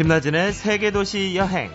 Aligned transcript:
김나진의 0.00 0.54
세계도시 0.54 1.36
여행. 1.36 1.70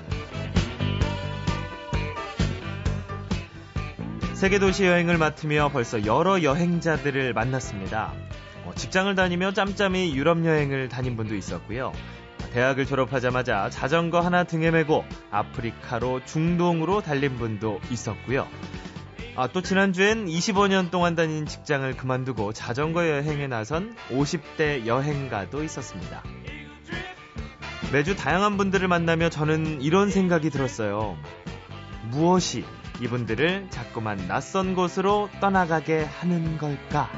세계도시 4.33 4.85
여행을 4.85 5.19
맡으며 5.19 5.69
벌써 5.71 6.03
여러 6.07 6.41
여행자들을 6.41 7.33
만났습니다. 7.33 8.15
어, 8.63 8.73
직장을 8.73 9.13
다니며 9.13 9.53
짬짬이 9.53 10.15
유럽 10.15 10.43
여행을 10.43 10.89
다닌 10.89 11.15
분도 11.15 11.35
있었고요. 11.35 11.93
대학을 12.51 12.87
졸업하자마자 12.87 13.69
자전거 13.69 14.21
하나 14.21 14.43
등에 14.43 14.71
메고 14.71 15.05
아프리카로 15.29 16.25
중동으로 16.25 17.03
달린 17.03 17.37
분도 17.37 17.79
있었고요. 17.91 18.47
아, 19.35 19.45
또 19.45 19.61
지난주엔 19.61 20.25
25년 20.25 20.89
동안 20.89 21.13
다닌 21.13 21.45
직장을 21.45 21.95
그만두고 21.95 22.53
자전거 22.53 23.07
여행에 23.07 23.45
나선 23.45 23.95
50대 24.09 24.87
여행가도 24.87 25.63
있었습니다. 25.63 26.23
매주 27.95 28.13
다양한 28.13 28.57
분들을 28.57 28.89
만나며 28.89 29.29
저는 29.29 29.81
이런 29.81 30.09
생각이 30.09 30.49
들었어요. 30.49 31.17
무엇이 32.09 32.65
이분들을 32.99 33.67
자꾸만 33.69 34.17
낯선 34.27 34.75
곳으로 34.75 35.29
떠나가게 35.39 36.03
하는 36.03 36.57
걸까? 36.57 37.09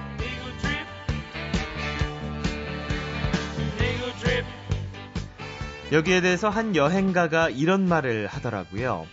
여기에 5.91 6.21
대해서 6.21 6.47
한 6.47 6.75
여행가가 6.75 7.49
이런 7.49 7.87
말을 7.89 8.27
하더라고요. 8.27 9.07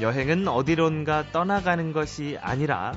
여행은 0.00 0.48
어디론가 0.48 1.32
떠나가는 1.32 1.94
것이 1.94 2.36
아니라 2.42 2.92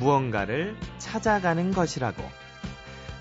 무언가를 0.00 0.76
찾아가는 0.98 1.70
것이라고. 1.70 2.47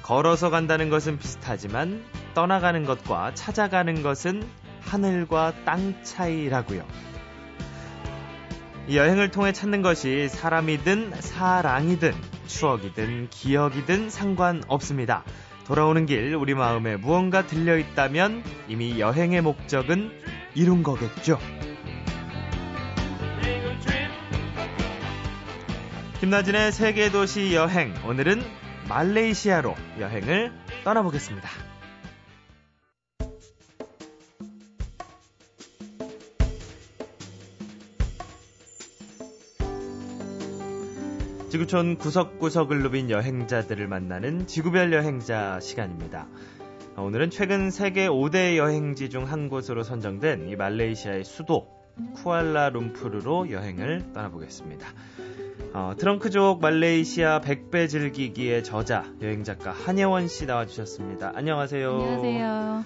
걸어서 0.08 0.50
간다는 0.50 0.90
것은 0.90 1.20
비슷하지만 1.20 2.02
떠나가는 2.34 2.86
것과 2.86 3.34
찾아가는 3.34 4.04
것은 4.04 4.42
하늘과 4.80 5.66
땅 5.66 6.02
차이라고요. 6.02 6.86
여행을 8.90 9.32
통해 9.32 9.52
찾는 9.52 9.82
것이 9.82 10.30
사람이든 10.30 11.12
사랑이든 11.20 12.14
추억이든 12.48 13.28
기억이든 13.32 14.10
상관없습니다. 14.10 15.26
돌아오는 15.66 16.06
길 16.06 16.36
우리 16.36 16.54
마음에 16.54 16.96
무언가 16.96 17.46
들려 17.46 17.78
있다면 17.78 18.46
이미 18.70 19.02
여행의 19.02 19.42
목적은 19.42 20.14
이룬 20.56 20.84
거겠죠. 20.84 21.38
김나진의 26.22 26.72
세계도시 26.72 27.54
여행 27.54 27.94
오늘은 28.06 28.67
말레이시아로 28.90 29.76
여행을 30.00 30.52
떠나보겠습니다. 30.84 31.50
지구촌 41.50 41.98
구석구석을 41.98 42.84
누빈 42.84 43.10
여행자들을 43.10 43.88
만나는 43.88 44.48
지구별 44.48 44.94
여행자 44.94 45.60
시간입니다. 45.60 46.28
오늘은 46.98 47.30
최근 47.30 47.72
세계 47.72 48.08
5대 48.08 48.58
여행지 48.58 49.10
중 49.10 49.26
한 49.26 49.50
곳으로 49.50 49.84
선정된 49.84 50.50
이 50.50 50.56
말레이시아의 50.56 51.24
수도 51.24 51.68
쿠알라룸푸르로 52.16 53.50
여행을 53.52 54.14
떠나보겠습니다. 54.14 54.88
어, 55.78 55.94
트렁크족 55.96 56.60
말레이시아 56.60 57.42
백배 57.42 57.88
즐기기의 57.88 58.64
저자 58.64 59.06
여행작가 59.22 59.72
한예원 59.72 60.28
씨 60.28 60.48
나와주셨습니다. 60.48 61.34
안녕하세요. 61.36 61.92
안녕하세요. 61.92 62.86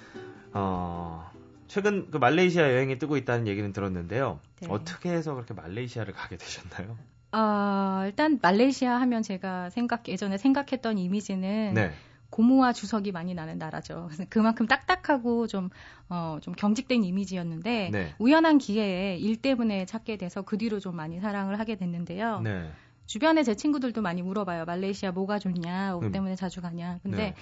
어, 0.52 1.30
최근 1.68 2.10
그 2.10 2.18
말레이시아 2.18 2.70
여행이 2.70 2.98
뜨고 2.98 3.16
있다는 3.16 3.46
얘기는 3.46 3.72
들었는데요. 3.72 4.40
네. 4.60 4.68
어떻게 4.70 5.08
해서 5.08 5.32
그렇게 5.32 5.54
말레이시아를 5.54 6.12
가게 6.12 6.36
되셨나요? 6.36 6.98
어, 7.32 8.02
일단 8.04 8.38
말레이시아 8.42 9.00
하면 9.00 9.22
제가 9.22 9.70
생각 9.70 10.06
예전에 10.08 10.36
생각했던 10.36 10.98
이미지는 10.98 11.72
네. 11.72 11.92
고무와 12.28 12.72
주석이 12.72 13.12
많이 13.12 13.34
나는 13.34 13.58
나라죠. 13.58 14.10
그만큼 14.28 14.66
딱딱하고 14.66 15.46
좀, 15.46 15.68
어, 16.08 16.38
좀 16.40 16.54
경직된 16.54 17.04
이미지였는데, 17.04 17.90
네. 17.92 18.14
우연한 18.18 18.56
기회에 18.58 19.16
일 19.16 19.36
때문에 19.36 19.84
찾게 19.84 20.16
돼서 20.16 20.42
그 20.42 20.56
뒤로 20.56 20.80
좀 20.80 20.96
많이 20.96 21.20
사랑을 21.20 21.58
하게 21.58 21.76
됐는데요. 21.76 22.40
네. 22.40 22.70
주변에 23.06 23.42
제 23.42 23.54
친구들도 23.54 24.02
많이 24.02 24.22
물어봐요. 24.22 24.64
말레이시아 24.64 25.12
뭐가 25.12 25.38
좋냐, 25.38 25.92
뭐 25.92 26.02
음. 26.02 26.12
때문에 26.12 26.36
자주 26.36 26.60
가냐. 26.60 26.98
근데 27.02 27.16
네. 27.16 27.34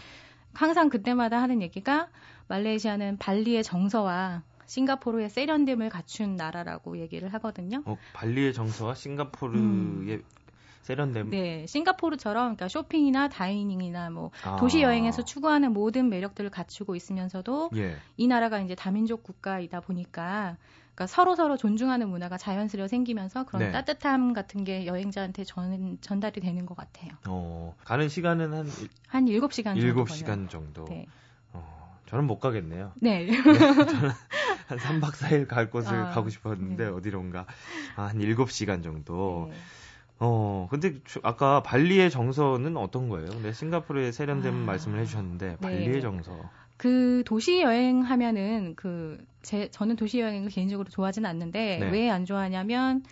항상 0.53 0.89
그때마다 0.89 1.41
하는 1.41 1.63
얘기가 1.63 2.09
말레이시아는 2.49 3.19
발리의 3.19 3.63
정서와 3.63 4.43
싱가포르의 4.67 5.31
세련됨을 5.31 5.89
갖춘 5.89 6.37
나라라고 6.37 6.99
얘기를 6.99 7.33
하거든요. 7.35 7.83
어, 7.87 7.97
발리의 8.15 8.53
정서와 8.53 8.95
싱가포르의 8.95 9.63
음. 9.63 10.23
세련됨. 10.83 11.31
네, 11.31 11.67
싱가포르처럼 11.67 12.57
그러니까 12.57 12.69
쇼핑이나 12.69 13.29
다이닝이나 13.29 14.11
뭐 14.11 14.31
아. 14.45 14.57
도시 14.57 14.83
여행에서 14.83 15.25
추구하는 15.25 15.73
모든 15.73 16.09
매력들을 16.09 16.51
갖추고 16.51 16.97
있으면서도 16.97 17.71
예. 17.77 17.97
이 18.17 18.27
나라가 18.27 18.61
이제 18.61 18.75
다민족 18.75 19.23
국가이다 19.23 19.81
보니까 19.81 20.57
그러니까 20.95 21.07
서로 21.07 21.35
서로 21.35 21.57
존중하는 21.57 22.09
문화가 22.09 22.37
자연스레 22.37 22.89
생기면서 22.89 23.45
그런 23.45 23.63
네. 23.63 23.71
따뜻함 23.71 24.33
같은 24.33 24.65
게 24.65 24.87
여행자한테 24.87 25.45
전, 25.45 25.99
전달이 26.01 26.41
되는 26.41 26.67
것 26.67 26.77
같아요. 26.77 27.13
어, 27.27 27.75
가는 27.85 28.09
시간은 28.09 28.53
한한 28.53 29.27
7시간 29.27 29.81
정도. 29.81 30.05
7시간 30.05 30.51
정도. 30.51 30.85
네. 30.89 31.07
어, 31.53 31.99
저는 32.07 32.27
못 32.27 32.39
가겠네요. 32.39 32.93
네. 32.97 33.25
네 33.25 33.43
저는 33.43 34.11
한 34.67 34.79
3박 34.79 35.13
4일 35.13 35.49
갈 35.49 35.71
곳을 35.71 36.07
아, 36.07 36.11
가고 36.11 36.29
싶었는데 36.29 36.85
네. 36.85 36.91
어디론가 36.91 37.47
아, 37.97 38.03
한 38.03 38.19
7시간 38.19 38.83
정도. 38.83 39.49
네. 39.51 39.57
어, 40.19 40.69
근데 40.71 41.01
아까 41.23 41.63
발리의 41.63 42.11
정서는 42.11 42.77
어떤 42.77 43.09
거예요? 43.09 43.31
네, 43.43 43.53
싱가포르의 43.53 44.13
세련된 44.13 44.53
아, 44.53 44.67
말씀을 44.67 45.01
해주셨는데 45.01 45.49
네. 45.49 45.57
발리의 45.57 46.03
정서. 46.03 46.51
그 46.81 47.23
도시 47.27 47.61
여행 47.61 48.03
하면은 48.03 48.75
그 48.75 49.19
제 49.43 49.71
저는 49.71 49.97
도시 49.97 50.21
여행을 50.21 50.51
개인적으로 50.51 50.89
좋아하지는 50.89 51.29
않는데 51.29 51.79
네. 51.79 51.91
왜안 51.91 52.25
좋아하냐면 52.25 53.03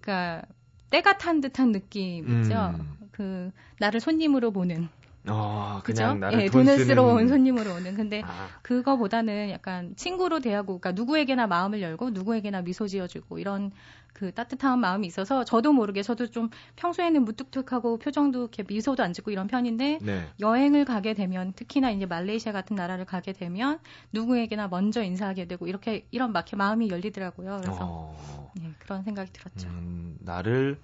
그니까 0.00 0.42
때가 0.90 1.18
탄 1.18 1.40
듯한 1.40 1.72
느낌이죠. 1.72 2.74
음. 2.78 2.96
그 3.10 3.50
나를 3.78 4.00
손님으로 4.00 4.52
보는 4.52 4.88
어, 5.28 5.80
그냥 5.84 6.18
나를 6.18 6.40
예, 6.40 6.46
돈 6.46 6.64
돈을 6.64 6.84
쓰러 6.84 7.04
온 7.04 7.28
손님으로 7.28 7.74
오는. 7.74 7.94
근데 7.94 8.22
아. 8.24 8.48
그거보다는 8.62 9.50
약간 9.50 9.94
친구로 9.94 10.40
대하고, 10.40 10.78
그러니까 10.78 10.92
누구에게나 10.92 11.46
마음을 11.46 11.80
열고 11.80 12.10
누구에게나 12.10 12.62
미소 12.62 12.88
지어주고 12.88 13.38
이런 13.38 13.70
그 14.12 14.32
따뜻한 14.32 14.78
마음이 14.78 15.06
있어서 15.06 15.44
저도 15.44 15.72
모르게 15.72 16.02
저도 16.02 16.28
좀 16.28 16.50
평소에는 16.76 17.24
무뚝뚝하고 17.24 17.98
표정도 17.98 18.40
이렇게 18.40 18.62
미소도 18.66 19.02
안 19.02 19.12
짓고 19.12 19.30
이런 19.30 19.46
편인데 19.46 19.98
네. 20.02 20.28
여행을 20.38 20.84
가게 20.84 21.14
되면 21.14 21.52
특히나 21.54 21.90
이제 21.90 22.04
말레이시아 22.06 22.52
같은 22.52 22.76
나라를 22.76 23.04
가게 23.04 23.32
되면 23.32 23.78
누구에게나 24.12 24.68
먼저 24.68 25.02
인사하게 25.02 25.46
되고 25.46 25.66
이렇게 25.66 26.06
이런 26.10 26.32
막 26.32 26.44
마음이 26.54 26.90
열리더라고요. 26.90 27.60
그래서 27.62 27.78
어. 27.80 28.52
네, 28.60 28.70
그런 28.78 29.02
생각이 29.02 29.32
들었죠. 29.32 29.68
음, 29.68 30.16
나를 30.20 30.78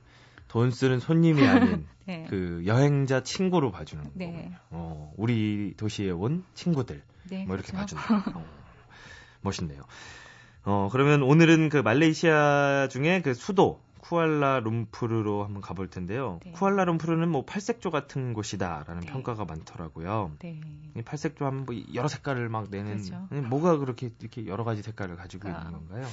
돈 0.48 0.70
쓰는 0.70 0.98
손님이 0.98 1.46
아닌 1.46 1.86
네. 2.06 2.26
그 2.28 2.62
여행자 2.66 3.22
친구로 3.22 3.70
봐주는 3.70 4.02
네. 4.14 4.26
거군요. 4.26 4.56
어, 4.70 5.12
우리 5.16 5.74
도시에 5.76 6.10
온 6.10 6.44
친구들 6.54 7.02
네, 7.30 7.44
뭐 7.44 7.54
이렇게 7.54 7.72
그렇죠. 7.72 7.96
봐준다. 7.96 8.38
어, 8.38 8.44
멋있네요. 9.42 9.82
어, 10.64 10.88
그러면 10.90 11.22
오늘은 11.22 11.68
그 11.68 11.78
말레이시아 11.78 12.88
중에 12.90 13.22
그 13.22 13.34
수도 13.34 13.80
쿠알라룸푸르로 13.98 15.44
한번 15.44 15.60
가볼 15.60 15.88
텐데요. 15.88 16.40
네. 16.44 16.52
쿠알라룸푸르는 16.52 17.28
뭐 17.28 17.44
팔색조 17.44 17.90
같은 17.90 18.32
곳이다라는 18.32 19.00
네. 19.00 19.06
평가가 19.06 19.44
많더라고요. 19.44 20.32
네. 20.40 20.60
이 20.96 21.02
팔색조 21.02 21.44
하면 21.44 21.64
뭐 21.66 21.74
여러 21.94 22.08
색깔을 22.08 22.48
막 22.48 22.68
내는 22.70 23.02
그렇죠. 23.02 23.28
뭐가 23.48 23.78
그렇게 23.78 24.10
이렇게 24.20 24.46
여러 24.46 24.64
가지 24.64 24.82
색깔을 24.82 25.16
가지고 25.16 25.42
그러니까, 25.42 25.66
있는 25.66 25.78
건가요? 25.78 26.06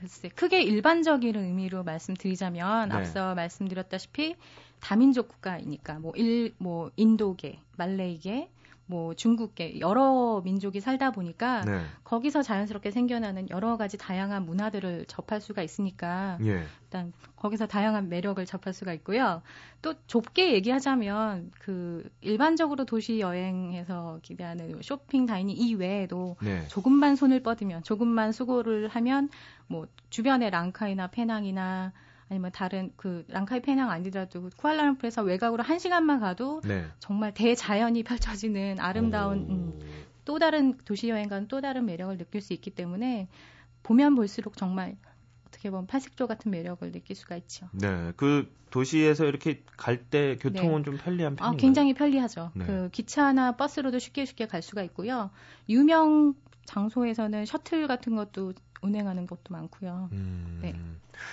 글쎄, 0.00 0.28
크게 0.28 0.62
일반적인 0.62 1.36
의미로 1.36 1.82
말씀드리자면 1.84 2.90
네. 2.90 2.94
앞서 2.94 3.34
말씀드렸다시피 3.34 4.36
다민족 4.80 5.28
국가이니까 5.28 5.98
뭐 5.98 6.12
일, 6.14 6.54
뭐 6.58 6.90
인도계, 6.96 7.60
말레이계, 7.76 8.48
뭐 8.88 9.12
중국계 9.12 9.80
여러 9.80 10.40
민족이 10.42 10.80
살다 10.80 11.10
보니까 11.10 11.60
네. 11.60 11.82
거기서 12.04 12.42
자연스럽게 12.42 12.90
생겨나는 12.90 13.50
여러 13.50 13.76
가지 13.76 13.98
다양한 13.98 14.46
문화들을 14.46 15.04
접할 15.06 15.42
수가 15.42 15.62
있으니까 15.62 16.38
예. 16.40 16.64
일단 16.84 17.12
거기서 17.36 17.66
다양한 17.66 18.08
매력을 18.08 18.44
접할 18.46 18.72
수가 18.72 18.94
있고요. 18.94 19.42
또 19.82 19.92
좁게 20.06 20.54
얘기하자면 20.54 21.52
그 21.60 22.10
일반적으로 22.22 22.86
도시 22.86 23.20
여행에서 23.20 24.20
기대하는 24.22 24.80
쇼핑 24.80 25.26
다이닝 25.26 25.54
이외에도 25.54 26.36
네. 26.42 26.66
조금만 26.68 27.14
손을 27.14 27.42
뻗으면 27.42 27.82
조금만 27.82 28.32
수고를 28.32 28.88
하면 28.88 29.28
뭐 29.66 29.86
주변의 30.08 30.50
랑카이나 30.50 31.08
페낭이나 31.08 31.92
아니면 32.30 32.50
다른 32.52 32.92
그 32.96 33.24
랑카이 33.28 33.60
페낭 33.60 33.90
아니더라도 33.90 34.50
쿠알라룸푸르에서 34.56 35.22
외곽으로 35.22 35.62
한 35.62 35.78
시간만 35.78 36.20
가도 36.20 36.60
네. 36.62 36.86
정말 36.98 37.32
대자연이 37.32 38.02
펼쳐지는 38.02 38.80
아름다운 38.80 39.46
음, 39.48 39.78
또 40.24 40.38
다른 40.38 40.76
도시 40.84 41.08
여행과는 41.08 41.48
또 41.48 41.60
다른 41.60 41.86
매력을 41.86 42.16
느낄 42.18 42.40
수 42.42 42.52
있기 42.52 42.70
때문에 42.70 43.28
보면 43.82 44.14
볼수록 44.14 44.56
정말 44.56 44.96
어떻게 45.46 45.70
보면 45.70 45.86
파식조 45.86 46.26
같은 46.26 46.50
매력을 46.50 46.92
느낄 46.92 47.16
수가 47.16 47.36
있죠. 47.36 47.68
네, 47.72 48.12
그 48.16 48.54
도시에서 48.70 49.24
이렇게 49.24 49.64
갈 49.78 50.04
때 50.10 50.36
교통은 50.38 50.82
네. 50.82 50.84
좀 50.84 50.98
편리한 50.98 51.36
편인가요? 51.36 51.56
아, 51.56 51.56
굉장히 51.58 51.94
편리하죠. 51.94 52.50
네. 52.54 52.64
그 52.66 52.88
기차나 52.90 53.52
버스로도 53.56 53.98
쉽게 53.98 54.26
쉽게 54.26 54.46
갈 54.46 54.60
수가 54.60 54.82
있고요. 54.82 55.30
유명 55.70 56.34
장소에서는 56.66 57.46
셔틀 57.46 57.86
같은 57.86 58.14
것도 58.14 58.52
운행하는 58.82 59.26
것도 59.26 59.40
많고요. 59.50 60.10
음, 60.12 60.58
네. 60.62 60.74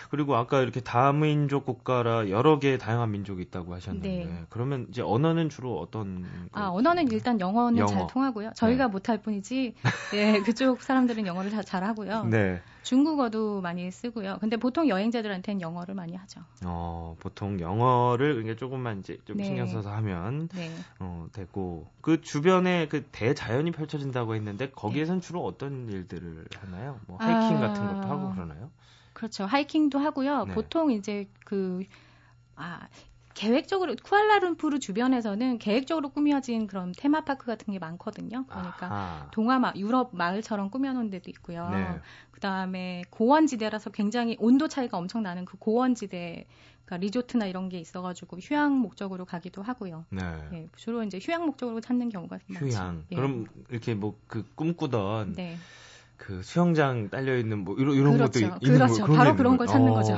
그리고 0.10 0.36
아까 0.36 0.62
이렇게 0.62 0.82
다민족 0.82 1.66
국가라 1.66 2.30
여러 2.30 2.60
개의 2.60 2.78
다양한 2.78 3.12
민족이 3.12 3.42
있다고 3.44 3.74
하셨는데 3.74 4.26
네. 4.26 4.44
그러면 4.50 4.88
이제 4.90 5.02
언어는 5.02 5.50
주로 5.50 5.80
어떤 5.80 6.26
아 6.52 6.68
언어는 6.70 7.12
일단 7.12 7.40
영어는 7.40 7.80
영어. 7.80 7.88
잘 7.88 8.08
통하고요. 8.08 8.52
저희가 8.56 8.88
네. 8.88 8.92
못할 8.92 9.22
뿐이지 9.22 9.76
네, 10.12 10.40
그쪽 10.44 10.82
사람들은 10.82 11.26
영어를 11.26 11.52
잘, 11.52 11.64
잘 11.64 11.84
하고요. 11.84 12.26
네. 12.26 12.62
중국어도 12.86 13.62
많이 13.62 13.90
쓰고요. 13.90 14.38
근데 14.40 14.58
보통 14.58 14.88
여행자들한테는 14.88 15.60
영어를 15.60 15.96
많이 15.96 16.16
하죠. 16.16 16.42
어, 16.66 17.16
보통 17.20 17.60
영어를 17.60 18.36
그러니까 18.36 18.56
조금만 18.56 19.00
이제 19.00 19.18
좀 19.26 19.38
네. 19.38 19.44
신경 19.44 19.68
써서 19.68 19.92
하면 19.92 20.48
네. 20.50 20.70
어, 21.00 21.28
되고 21.34 21.88
그 22.02 22.22
주변에 22.22 22.88
그 22.88 23.04
대자연이 23.12 23.72
펼쳐진다고 23.72 24.36
했는데 24.36 24.70
거기에선 24.70 25.20
네. 25.20 25.28
주로 25.28 25.44
어떤 25.44 25.90
일들을 25.90 26.46
하나요? 26.56 27.00
뭐 27.08 27.18
하이킹 27.18 27.58
아... 27.58 27.60
같은 27.60 27.88
것도 27.88 28.08
하고 28.08 28.32
그러나요? 28.34 28.70
그렇죠. 29.16 29.46
하이킹도 29.46 29.98
하고요. 29.98 30.46
네. 30.46 30.54
보통 30.54 30.92
이제 30.92 31.28
그 31.46 31.84
아, 32.56 32.88
계획적으로 33.34 33.96
쿠알라룸푸르 34.02 34.80
주변에서는 34.80 35.58
계획적으로 35.58 36.10
꾸며진 36.10 36.68
그런 36.68 36.94
테마파크 36.96 37.46
같은 37.48 37.74
게 37.74 37.80
많거든요. 37.80 38.46
그러니까 38.48 38.86
아하. 38.86 39.28
동화 39.32 39.58
마, 39.60 39.74
유럽 39.76 40.16
마을처럼 40.16 40.70
꾸며놓은 40.70 41.10
데도 41.10 41.30
있고요. 41.32 41.70
네. 41.70 42.00
그 42.32 42.40
다음에 42.40 43.04
고원지대라서 43.10 43.90
굉장히 43.90 44.38
온도 44.40 44.68
차이가 44.68 44.98
엄청 44.98 45.24
나는 45.24 45.46
그 45.46 45.58
고원지대 45.58 46.46
그러니까 46.86 46.98
리조트나 46.98 47.48
이런 47.48 47.68
게 47.68 47.80
있어가지고 47.80 48.38
휴양 48.38 48.78
목적으로 48.78 49.26
가기도 49.26 49.62
하고요. 49.64 50.06
네. 50.10 50.22
네 50.52 50.68
주로 50.76 51.04
이제 51.04 51.20
휴양 51.22 51.46
목적으로 51.46 51.82
찾는 51.82 52.10
경우가 52.10 52.40
많죠. 52.48 52.68
휴양. 52.68 53.06
네. 53.10 53.16
그럼 53.16 53.48
이렇게 53.70 53.96
뭐 53.96 54.16
그 54.28 54.46
꿈꾸던 54.56 55.34
네. 55.34 55.58
그 56.18 56.42
수영장 56.44 57.10
딸려 57.10 57.38
있는 57.38 57.60
뭐 57.60 57.76
이런 57.78 57.96
이런 57.96 58.14
그렇죠. 58.14 58.32
것도 58.50 58.58
있는 58.62 58.80
그렇죠. 58.80 58.96
거, 59.02 59.04
그런 59.04 59.18
바로 59.18 59.36
그런 59.36 59.58
걸 59.58 59.68
찾는 59.68 59.92
어, 59.92 59.96
거죠. 59.96 60.14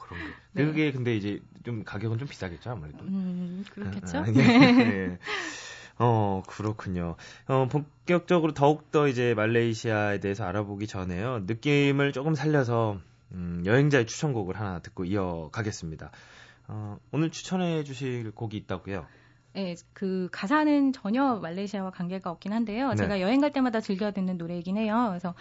그런 0.00 0.20
거. 0.20 0.26
네. 0.52 0.64
그게 0.64 0.92
근데 0.92 1.16
이제 1.16 1.40
좀 1.64 1.84
가격은 1.84 2.18
좀 2.18 2.28
비싸겠죠 2.28 2.70
아무래도. 2.70 3.04
음 3.04 3.64
그렇겠죠. 3.72 4.18
아, 4.18 4.22
네. 4.22 4.32
네. 4.32 5.18
어 5.98 6.42
그렇군요. 6.46 7.16
어 7.46 7.68
본격적으로 7.68 8.54
더욱 8.54 8.90
더 8.90 9.08
이제 9.08 9.34
말레이시아에 9.34 10.20
대해서 10.20 10.44
알아보기 10.44 10.86
전에요 10.86 11.40
느낌을 11.46 12.12
조금 12.12 12.34
살려서 12.34 13.00
음, 13.32 13.62
여행자의 13.66 14.06
추천곡을 14.06 14.58
하나 14.58 14.78
듣고 14.80 15.04
이어가겠습니다. 15.04 16.10
어, 16.68 16.98
오늘 17.12 17.30
추천해 17.30 17.82
주실 17.82 18.30
곡이 18.32 18.56
있다고요? 18.58 19.06
네, 19.58 19.74
그 19.92 20.28
가사는 20.30 20.92
전혀 20.92 21.34
말레이시아와 21.36 21.90
관계가 21.90 22.30
없긴 22.30 22.52
한데요. 22.52 22.90
네. 22.90 22.96
제가 22.96 23.20
여행 23.20 23.40
갈 23.40 23.52
때마다 23.52 23.80
즐겨 23.80 24.12
듣는 24.12 24.38
노래이긴 24.38 24.76
해요. 24.76 25.06
그래서 25.08 25.34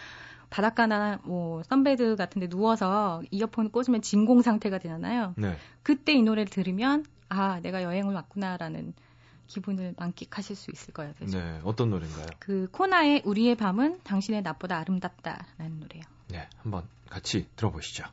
바닷가나 0.50 1.20
뭐 1.24 1.62
선베드 1.64 2.16
같은 2.16 2.40
데 2.40 2.50
누워서 2.50 3.22
이어폰 3.30 3.70
꽂으면 3.70 4.02
진공 4.02 4.42
상태가 4.42 4.80
되잖아요. 4.80 5.36
네. 5.38 5.56
그때 5.84 6.14
이 6.14 6.24
노래를 6.24 6.50
들으면 6.50 7.06
아, 7.30 7.60
내가 7.60 7.84
여행을 7.84 8.16
왔구나라는 8.16 8.94
기분을 9.46 9.94
만끽하실 9.98 10.56
수 10.56 10.72
있을 10.72 10.94
거예요. 10.94 11.14
네, 11.20 11.60
어떤 11.64 11.92
노래인가요? 11.92 12.26
그 12.40 12.68
코나의 12.72 13.22
우리의 13.24 13.56
밤은 13.56 14.00
당신의 14.04 14.42
낮보다 14.42 14.78
아름답다라는 14.80 15.80
노래요. 15.80 16.04
네, 16.30 16.50
한번 16.58 16.84
같이 17.10 17.48
들어보시죠. 17.56 18.04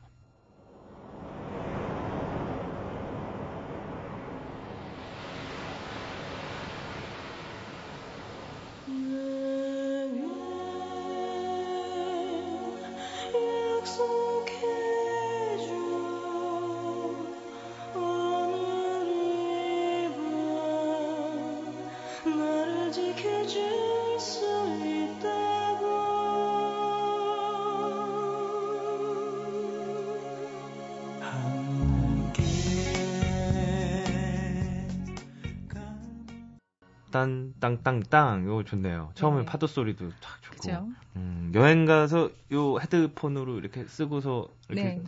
딴, 37.15 37.53
땅, 37.61 37.81
땅, 37.81 38.03
땅. 38.03 38.43
이거 38.43 38.61
좋네요. 38.65 39.11
처음에 39.15 39.39
네. 39.39 39.45
파도 39.45 39.67
소리도 39.67 40.09
쫙 40.19 40.41
좋고. 40.41 40.55
그죠? 40.57 40.89
음, 41.15 41.49
여행 41.55 41.85
가서 41.85 42.29
요 42.51 42.77
헤드폰으로 42.77 43.57
이렇게 43.57 43.85
쓰고서 43.85 44.49
이렇게 44.67 44.83
네. 44.95 45.01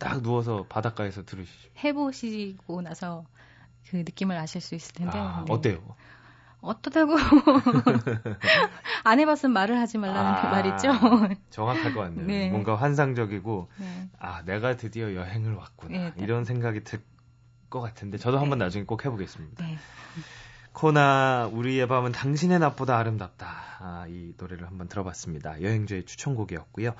딱 0.00 0.22
누워서 0.24 0.66
바닷가에서 0.68 1.24
들으시죠. 1.24 1.68
해보시고 1.84 2.82
나서 2.82 3.24
그 3.88 3.98
느낌을 3.98 4.36
아실 4.36 4.60
수 4.60 4.74
있을 4.74 4.92
텐데. 4.94 5.16
아, 5.18 5.44
네. 5.46 5.52
어때요? 5.54 5.94
어떠다고 6.62 7.14
안 9.04 9.20
해봤으면 9.20 9.52
말을 9.52 9.78
하지 9.78 9.98
말라는 9.98 10.34
아, 10.34 10.50
말 10.50 10.66
있죠. 10.66 10.88
정확할 11.50 11.92
것 11.92 12.00
같네요. 12.00 12.26
네. 12.26 12.50
뭔가 12.50 12.74
환상적이고 12.74 13.68
네. 13.76 14.08
아 14.18 14.42
내가 14.42 14.76
드디어 14.76 15.14
여행을 15.14 15.54
왔구나 15.54 15.92
네, 15.92 16.12
이런 16.18 16.44
생각이 16.44 16.82
들 16.82 17.04
것 17.68 17.80
같은데 17.80 18.16
저도 18.16 18.38
한번 18.38 18.58
네. 18.58 18.64
나중에 18.64 18.84
꼭 18.84 19.04
해보겠습니다. 19.04 19.64
네. 20.76 20.80
코나 20.80 21.48
우리의 21.52 21.88
밤은 21.88 22.12
당신의 22.12 22.58
낮보다 22.58 22.98
아름답다. 22.98 23.46
아, 23.80 24.06
이 24.08 24.34
노래를 24.38 24.66
한번 24.66 24.88
들어봤습니다. 24.88 25.62
여행주의 25.62 26.04
추천곡이었고요. 26.04 26.92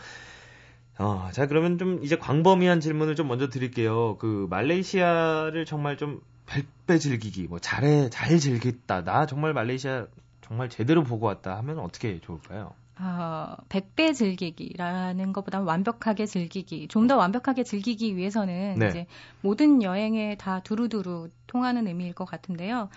어, 0.99 1.29
자 1.33 1.47
그러면 1.47 1.77
좀 1.77 2.03
이제 2.03 2.17
광범위한 2.17 2.81
질문을 2.81 3.17
좀 3.17 3.29
먼저 3.29 3.49
드릴게요. 3.49 4.17
그 4.19 4.47
말레이시아를 4.49 5.67
정말 5.67 5.99
좀 5.99 6.23
100배 6.47 6.99
즐기기, 6.99 7.49
뭐 7.49 7.59
잘해 7.59 8.09
잘 8.09 8.39
즐겼다. 8.39 9.05
나 9.05 9.27
정말 9.27 9.53
말레이시아 9.53 10.07
정말 10.41 10.71
제대로 10.71 11.03
보고 11.05 11.27
왔다 11.27 11.57
하면 11.59 11.79
어떻게 11.81 12.19
좋을까요? 12.21 12.73
어, 12.99 13.57
100배 13.69 14.15
즐기기라는 14.15 15.35
것보다 15.35 15.61
완벽하게 15.61 16.25
즐기기, 16.25 16.89
좀 16.89 17.09
더 17.09 17.17
완벽하게 17.19 17.63
즐기기 17.63 18.17
위해서는 18.17 18.77
네. 18.79 18.89
이제 18.89 19.07
모든 19.43 19.83
여행에 19.83 20.37
다 20.39 20.61
두루두루 20.61 21.29
통하는 21.47 21.87
의미일 21.87 22.15
것 22.15 22.25
같은데요. 22.25 22.89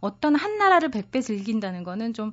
어떤 0.00 0.34
한 0.34 0.58
나라를 0.58 0.90
100배 0.90 1.22
즐긴다는 1.22 1.84
거는 1.84 2.12
좀 2.12 2.32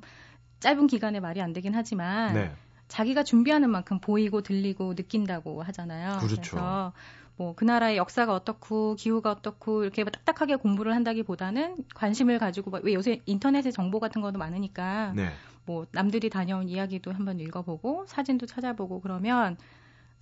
짧은 0.60 0.86
기간에 0.86 1.20
말이 1.20 1.40
안 1.40 1.52
되긴 1.52 1.74
하지만 1.74 2.34
네. 2.34 2.52
자기가 2.88 3.24
준비하는 3.24 3.70
만큼 3.70 3.98
보이고 3.98 4.42
들리고 4.42 4.94
느낀다고 4.94 5.62
하잖아요. 5.62 6.18
그렇죠. 6.18 6.36
그래서 6.36 6.92
뭐 7.36 7.54
그 7.56 7.64
나라의 7.64 7.96
역사가 7.96 8.32
어떻고 8.34 8.94
기후가 8.94 9.30
어떻고 9.30 9.82
이렇게 9.82 10.04
딱딱하게 10.04 10.56
공부를 10.56 10.94
한다기보다는 10.94 11.76
관심을 11.94 12.38
가지고 12.38 12.70
뭐, 12.70 12.80
왜 12.82 12.94
요새 12.94 13.22
인터넷에 13.26 13.70
정보 13.70 13.98
같은 13.98 14.22
것도 14.22 14.38
많으니까 14.38 15.12
네. 15.16 15.30
뭐 15.66 15.86
남들이 15.92 16.30
다녀온 16.30 16.68
이야기도 16.68 17.12
한번 17.12 17.40
읽어보고 17.40 18.04
사진도 18.06 18.46
찾아보고 18.46 19.00
그러면 19.00 19.56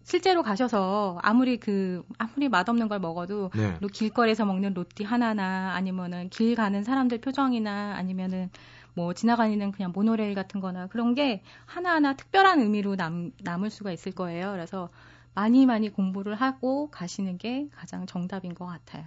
실제로 0.04 0.42
가셔서 0.42 1.18
아무리 1.22 1.56
그 1.58 2.02
아무리 2.18 2.48
맛없는 2.48 2.88
걸 2.88 2.98
먹어도 2.98 3.50
네. 3.54 3.78
길거리에서 3.92 4.44
먹는 4.44 4.74
로티 4.74 5.04
하나나 5.04 5.72
아니면은 5.74 6.28
길 6.30 6.54
가는 6.54 6.82
사람들 6.82 7.20
표정이나 7.20 7.94
아니면은 7.96 8.50
뭐 8.94 9.14
지나가는 9.14 9.72
그냥 9.72 9.92
모노레일 9.94 10.34
같은 10.34 10.60
거나 10.60 10.86
그런 10.88 11.14
게 11.14 11.42
하나하나 11.66 12.14
특별한 12.14 12.60
의미로 12.60 12.94
남, 12.96 13.32
남을 13.42 13.70
수가 13.70 13.92
있을 13.92 14.12
거예요. 14.12 14.52
그래서 14.52 14.90
많이 15.34 15.64
많이 15.64 15.88
공부를 15.88 16.34
하고 16.34 16.90
가시는 16.90 17.38
게 17.38 17.68
가장 17.74 18.04
정답인 18.06 18.54
것 18.54 18.66
같아요. 18.66 19.04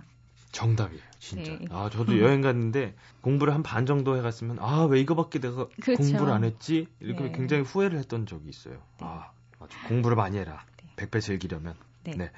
정답이에요, 0.51 1.01
진짜. 1.19 1.51
네. 1.51 1.65
아, 1.69 1.89
저도 1.91 2.13
음. 2.13 2.19
여행 2.19 2.41
갔는데 2.41 2.95
공부를 3.21 3.53
한 3.53 3.61
반 3.61 3.85
정도 3.85 4.15
해갔으면 4.17 4.57
아, 4.59 4.83
왜 4.85 5.01
이거밖에 5.01 5.39
내가 5.39 5.67
그렇죠. 5.81 6.01
공부를 6.01 6.33
안 6.33 6.43
했지? 6.45 6.87
이렇게 6.99 7.23
네. 7.23 7.31
굉장히 7.33 7.63
후회를 7.63 7.99
했던 7.99 8.25
적이 8.25 8.49
있어요. 8.49 8.75
네. 8.99 9.05
아, 9.05 9.31
아주 9.59 9.77
공부를 9.87 10.15
많이 10.15 10.37
해라. 10.37 10.63
100배 10.95 11.21
즐기려면. 11.21 11.75
네. 12.03 12.13
네. 12.15 12.31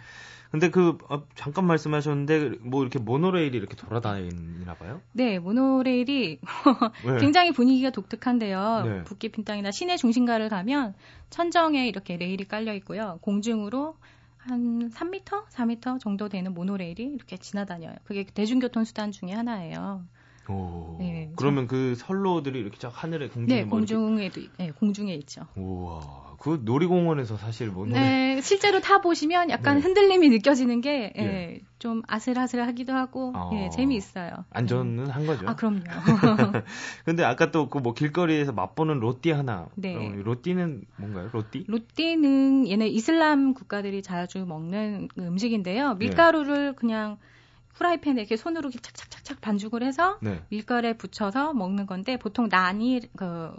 근데 0.52 0.70
그 0.70 0.98
아, 1.10 1.24
잠깐 1.36 1.66
말씀하셨는데 1.66 2.60
뭐 2.62 2.82
이렇게 2.82 3.00
모노레일이 3.00 3.58
이렇게 3.58 3.76
돌아다니나 3.76 4.76
봐요? 4.76 5.02
네, 5.12 5.40
모노레일이 5.40 6.40
네. 7.06 7.18
굉장히 7.20 7.52
분위기가 7.52 7.90
독특한데요. 7.90 8.84
네. 8.86 9.04
북기 9.04 9.30
핀 9.30 9.44
땅이나 9.44 9.72
시내 9.72 9.98
중심가를 9.98 10.48
가면 10.50 10.94
천정에 11.30 11.88
이렇게 11.88 12.16
레일이 12.16 12.46
깔려 12.46 12.74
있고요. 12.76 13.20
공중으로 13.22 13.96
한 14.38 14.90
3m, 14.90 15.48
4m 15.50 16.00
정도 16.00 16.30
되는 16.30 16.54
모노레일이 16.54 17.04
이렇게 17.04 17.36
지나다녀요. 17.36 17.96
그게 18.06 18.24
대중교통 18.24 18.86
수단 18.86 19.12
중에 19.12 19.32
하나예요. 19.34 20.06
오. 20.50 20.98
네, 21.00 21.32
그러면 21.36 21.68
그 21.68 21.96
선로들이 21.96 22.60
이렇게 22.60 22.78
쫙 22.78 22.92
하늘에 22.94 23.28
공중에 23.28 23.60
네, 23.60 23.66
뭐 23.66 23.78
공중에도 23.80 24.42
네, 24.58 24.72
공중에 24.72 25.14
있죠. 25.16 25.42
우와. 25.56 26.28
그 26.40 26.62
놀이공원에서 26.64 27.36
사실 27.38 27.70
뭐 27.70 27.86
네, 27.88 28.40
실제로 28.42 28.80
타 28.80 29.02
보시면 29.02 29.50
약간 29.50 29.78
네. 29.78 29.82
흔들림이 29.82 30.30
느껴지는 30.30 30.82
게 30.82 31.12
예, 31.18 31.22
예. 31.24 31.60
좀 31.80 32.04
아슬아슬하기도 32.08 32.94
하고 32.94 33.34
어. 33.36 33.50
예, 33.56 33.70
재미있어요. 33.70 34.46
안전은 34.52 35.06
네. 35.06 35.12
한 35.12 35.26
거죠. 35.26 35.48
아 35.50 35.56
그럼요. 35.56 35.82
근데 37.06 37.24
아까 37.24 37.52
또 37.52 37.68
그 37.70 37.80
뭐 37.80 37.94
길거리에서 37.94 38.52
맛보는 38.52 39.00
로띠 39.00 39.32
하나. 39.32 39.68
네. 39.76 39.96
로띠는 40.24 40.84
뭔가요? 40.98 41.30
로띠? 41.34 41.66
로띠는 41.68 42.68
얘네 42.70 42.88
이슬람 42.88 43.54
국가들이 43.54 44.02
자주 44.04 44.46
먹는 44.46 45.10
음식인데요. 45.18 45.96
밀가루를 45.96 46.68
네. 46.68 46.76
그냥 46.76 47.18
프라이팬에 47.78 48.22
이렇게 48.22 48.38
손으로 48.38 48.70
이렇게 48.70 48.80
착착착착 48.82 49.40
반죽을 49.42 49.84
해서 49.84 50.18
네. 50.22 50.44
밀가루에 50.50 50.94
붙여서 50.94 51.54
먹는 51.54 51.86
건데 51.86 52.18
보통 52.18 52.48
난이 52.50 53.02
그 53.16 53.54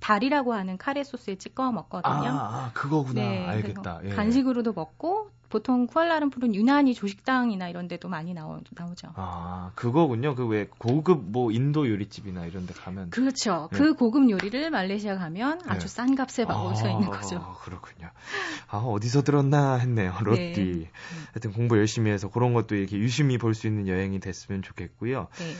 달이라고 0.00 0.54
하는 0.54 0.76
카레 0.76 1.04
소스에 1.04 1.36
찍어 1.36 1.70
먹거든요. 1.70 2.30
아, 2.30 2.66
아 2.66 2.70
그거구나. 2.74 3.20
네, 3.20 3.46
알겠다. 3.46 4.00
예. 4.04 4.08
간식으로도 4.10 4.72
먹고 4.72 5.30
보통 5.50 5.86
쿠알라룸푸르는 5.86 6.54
유난히 6.54 6.94
조식당이나 6.94 7.68
이런 7.68 7.88
데도 7.88 8.08
많이 8.08 8.32
나오, 8.34 8.60
나오죠. 8.76 9.08
아, 9.16 9.72
그거군요. 9.74 10.34
그 10.34 10.50
왜 10.50 10.66
고급 10.78 11.30
뭐 11.30 11.52
인도 11.52 11.88
요리집이나 11.88 12.44
이런 12.46 12.66
데 12.66 12.74
가면. 12.74 13.10
그렇죠. 13.10 13.68
네. 13.72 13.78
그 13.78 13.94
고급 13.94 14.28
요리를 14.30 14.68
말레이시아 14.70 15.16
가면 15.16 15.60
아주 15.66 15.86
네. 15.86 15.88
싼 15.88 16.14
값에 16.16 16.44
먹을 16.44 16.72
아, 16.72 16.74
수 16.74 16.88
있는 16.88 17.08
거죠. 17.08 17.56
그렇군요. 17.62 18.08
아, 18.68 18.78
어디서 18.78 19.22
들었나 19.22 19.74
했네요. 19.76 20.12
로띠. 20.22 20.40
네. 20.80 20.90
하여튼 21.32 21.52
공부 21.52 21.78
열심히 21.78 22.10
해서 22.10 22.28
그런 22.30 22.52
것도 22.54 22.74
이렇게 22.74 22.96
유심히 22.98 23.38
볼 23.38 23.54
수 23.54 23.66
있는 23.66 23.86
여행이 23.88 24.20
됐으면 24.20 24.62
좋겠고요. 24.62 25.26
네. 25.38 25.54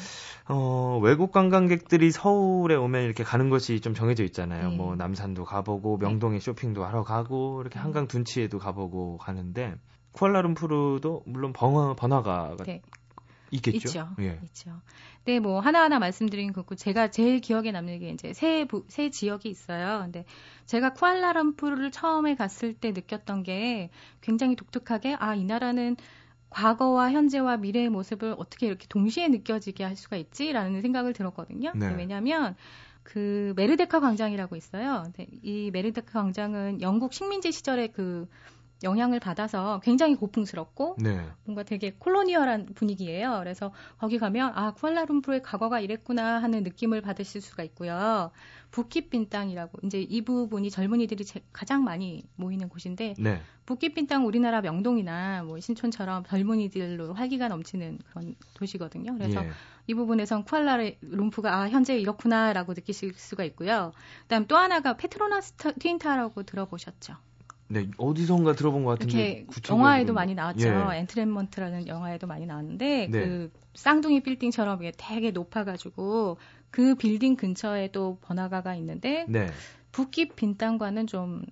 어, 0.48 0.98
외국 1.02 1.32
관광객들이 1.32 2.10
서울에 2.10 2.74
오면 2.74 3.02
이렇게 3.02 3.22
가는 3.22 3.50
것이 3.50 3.80
좀 3.80 3.94
정해져 3.94 4.24
있잖아요. 4.24 4.70
네. 4.70 4.76
뭐 4.76 4.96
남산도 4.96 5.44
가보고 5.44 5.98
명동에 5.98 6.40
쇼핑도 6.40 6.84
하러 6.84 7.02
가고 7.04 7.60
이렇게 7.60 7.78
음. 7.78 7.84
한강 7.84 8.08
둔치에도 8.08 8.58
가보고 8.58 9.18
가는데 9.18 9.74
쿠알라룸푸르도 10.12 11.22
물론 11.26 11.52
번화, 11.52 11.94
번화가가 11.94 12.64
네. 12.64 12.82
있겠죠. 13.50 13.88
있죠. 13.88 14.08
예. 14.20 14.38
있죠. 14.44 14.80
네, 15.24 15.40
뭐 15.40 15.60
하나하나 15.60 15.98
말씀드린 15.98 16.52
거고 16.52 16.74
제가 16.74 17.10
제일 17.10 17.40
기억에 17.40 17.72
남는 17.72 17.98
게 17.98 18.10
이제 18.10 18.32
세, 18.32 18.66
세 18.88 19.10
지역이 19.10 19.48
있어요. 19.48 20.00
근데 20.02 20.24
제가 20.66 20.94
쿠알라룸푸르를 20.94 21.90
처음에 21.90 22.34
갔을 22.36 22.74
때 22.74 22.92
느꼈던 22.92 23.42
게 23.42 23.90
굉장히 24.20 24.56
독특하게 24.56 25.16
아, 25.18 25.34
이 25.34 25.44
나라는 25.44 25.96
과거와 26.50 27.12
현재와 27.12 27.58
미래의 27.58 27.90
모습을 27.90 28.34
어떻게 28.36 28.66
이렇게 28.66 28.86
동시에 28.88 29.28
느껴지게 29.28 29.84
할 29.84 29.96
수가 29.96 30.16
있지라는 30.16 30.82
생각을 30.82 31.12
들었거든요. 31.12 31.72
네. 31.74 31.94
왜냐하면 31.94 32.56
그 33.02 33.52
메르데카 33.56 34.00
광장이라고 34.00 34.56
있어요. 34.56 35.04
이 35.42 35.70
메르데카 35.72 36.12
광장은 36.12 36.80
영국 36.82 37.12
식민지 37.12 37.52
시절에 37.52 37.88
그 37.88 38.28
영향을 38.82 39.20
받아서 39.20 39.80
굉장히 39.82 40.14
고풍스럽고 40.14 40.96
네. 40.98 41.26
뭔가 41.44 41.62
되게 41.62 41.92
콜로니얼한 41.98 42.66
분위기예요. 42.74 43.38
그래서 43.40 43.72
거기 43.98 44.18
가면 44.18 44.52
아 44.54 44.72
쿠알라룸푸르의 44.72 45.42
과거가 45.42 45.80
이랬구나 45.80 46.42
하는 46.42 46.62
느낌을 46.62 47.00
받으실 47.00 47.40
수가 47.40 47.62
있고요. 47.64 48.30
부키빈땅이라고 48.70 49.80
이제 49.84 50.00
이 50.00 50.22
부분이 50.22 50.70
젊은이들이 50.70 51.24
제, 51.24 51.40
가장 51.52 51.84
많이 51.84 52.22
모이는 52.36 52.68
곳인데 52.68 53.14
네. 53.18 53.42
부키빈땅 53.66 54.26
우리나라 54.26 54.60
명동이나 54.60 55.42
뭐 55.42 55.60
신촌처럼 55.60 56.24
젊은이들로 56.24 57.14
활기가 57.14 57.48
넘치는 57.48 57.98
그런 58.10 58.34
도시거든요. 58.54 59.14
그래서 59.14 59.44
예. 59.44 59.50
이 59.86 59.94
부분에선 59.94 60.44
쿠알라룸푸가 60.44 61.54
아 61.54 61.68
현재 61.68 61.98
이렇구나라고 61.98 62.74
느끼실 62.74 63.14
수가 63.14 63.44
있고요. 63.44 63.92
그다음 64.22 64.46
또 64.46 64.56
하나가 64.56 64.96
페트로나스 64.96 65.54
트윈타워라고 65.54 66.44
들어보셨죠? 66.44 67.16
네, 67.70 67.88
어디선가 67.98 68.54
들어본 68.54 68.84
것 68.84 68.98
같은데. 68.98 69.46
영화에도 69.68 70.12
많이 70.12 70.34
나왔죠. 70.34 70.66
예. 70.66 70.72
Entrapment라는 70.72 71.86
영화에도 71.86 72.26
많이 72.26 72.46
나왔는데 72.46 73.08
네. 73.10 73.10
그 73.10 73.50
쌍둥이 73.74 74.22
빌딩처럼 74.22 74.82
이게 74.82 74.92
되게 74.96 75.30
높아가지고 75.30 76.38
그 76.70 76.94
빌딩 76.96 77.36
근처에 77.36 77.92
또 77.92 78.18
번화가가 78.22 78.74
있는데 78.76 79.24
네. 79.28 79.50
부킷 79.92 80.30
빈탕과는 80.30 81.06
좀 81.06 81.42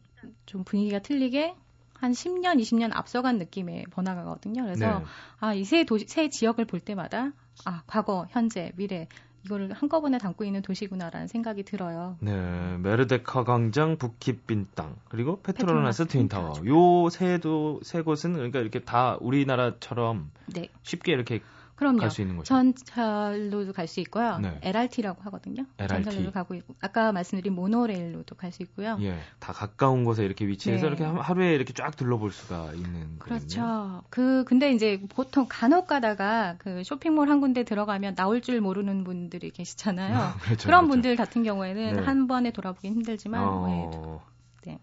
좀 0.46 0.64
분위기가 0.64 0.98
틀리게 0.98 1.54
한 1.94 2.12
10년, 2.12 2.60
20년 2.60 2.90
앞서간 2.92 3.38
느낌의 3.38 3.86
번화가거든요. 3.90 4.62
그래서 4.62 5.00
네. 5.00 5.04
아, 5.40 5.54
이세 5.54 5.84
도시, 5.84 6.06
세 6.06 6.28
지역을 6.28 6.64
볼 6.64 6.80
때마다 6.80 7.32
아, 7.64 7.82
과거, 7.86 8.26
현재, 8.30 8.72
미래 8.76 9.08
이거를 9.44 9.72
한꺼번에 9.72 10.18
담고 10.18 10.44
있는 10.44 10.62
도시구나라는 10.62 11.28
생각이 11.28 11.62
들어요. 11.64 12.16
네, 12.20 12.32
메르데카 12.78 13.44
광장, 13.44 13.96
부키빈 13.96 14.68
땅, 14.74 14.96
그리고 15.08 15.40
페트로나스 15.42 16.06
트윈타워. 16.06 16.62
요 16.66 17.08
세 17.10 17.38
도 17.38 17.80
세 17.82 18.02
곳은 18.02 18.34
그러니까 18.34 18.58
이렇게 18.60 18.80
다 18.80 19.16
우리나라처럼 19.20 20.30
네. 20.46 20.68
쉽게 20.82 21.12
이렇게 21.12 21.40
그럼요. 21.78 21.98
갈 22.00 22.10
수 22.10 22.22
있는 22.22 22.36
거죠. 22.36 22.48
전철로도 22.48 23.72
갈 23.72 23.86
수 23.86 24.00
있고요. 24.00 24.38
네. 24.38 24.58
LRT라고 24.62 25.22
하거든요. 25.22 25.64
LRT. 25.78 26.02
전철로도 26.04 26.32
가고 26.32 26.54
있고 26.56 26.74
아까 26.80 27.12
말씀드린 27.12 27.54
모노레일로도 27.54 28.34
갈 28.34 28.50
수 28.50 28.64
있고요. 28.64 28.98
예, 29.00 29.16
다 29.38 29.52
가까운 29.52 30.02
곳에 30.04 30.24
이렇게 30.24 30.44
위치해서 30.46 30.86
네. 30.86 30.88
이렇게 30.88 31.04
하루에 31.04 31.54
이렇게 31.54 31.72
쫙 31.72 31.96
둘러볼 31.96 32.32
수가 32.32 32.72
있는 32.74 33.18
그렇죠. 33.20 33.60
거군요. 33.60 34.02
그 34.10 34.44
근데 34.44 34.72
이제 34.72 35.00
보통 35.08 35.46
간혹 35.48 35.86
가다가 35.86 36.56
그 36.58 36.82
쇼핑몰 36.82 37.28
한 37.28 37.40
군데 37.40 37.62
들어가면 37.62 38.16
나올 38.16 38.40
줄 38.40 38.60
모르는 38.60 39.04
분들이 39.04 39.50
계시잖아요. 39.50 40.16
아, 40.16 40.34
그렇죠, 40.40 40.66
그런 40.66 40.80
그렇죠. 40.80 40.88
분들 40.88 41.14
같은 41.16 41.44
경우에는 41.44 41.92
네. 41.92 42.02
한 42.02 42.26
번에 42.26 42.50
돌아보기 42.50 42.88
힘들지만 42.88 43.44
어... 43.44 44.20
네. 44.66 44.80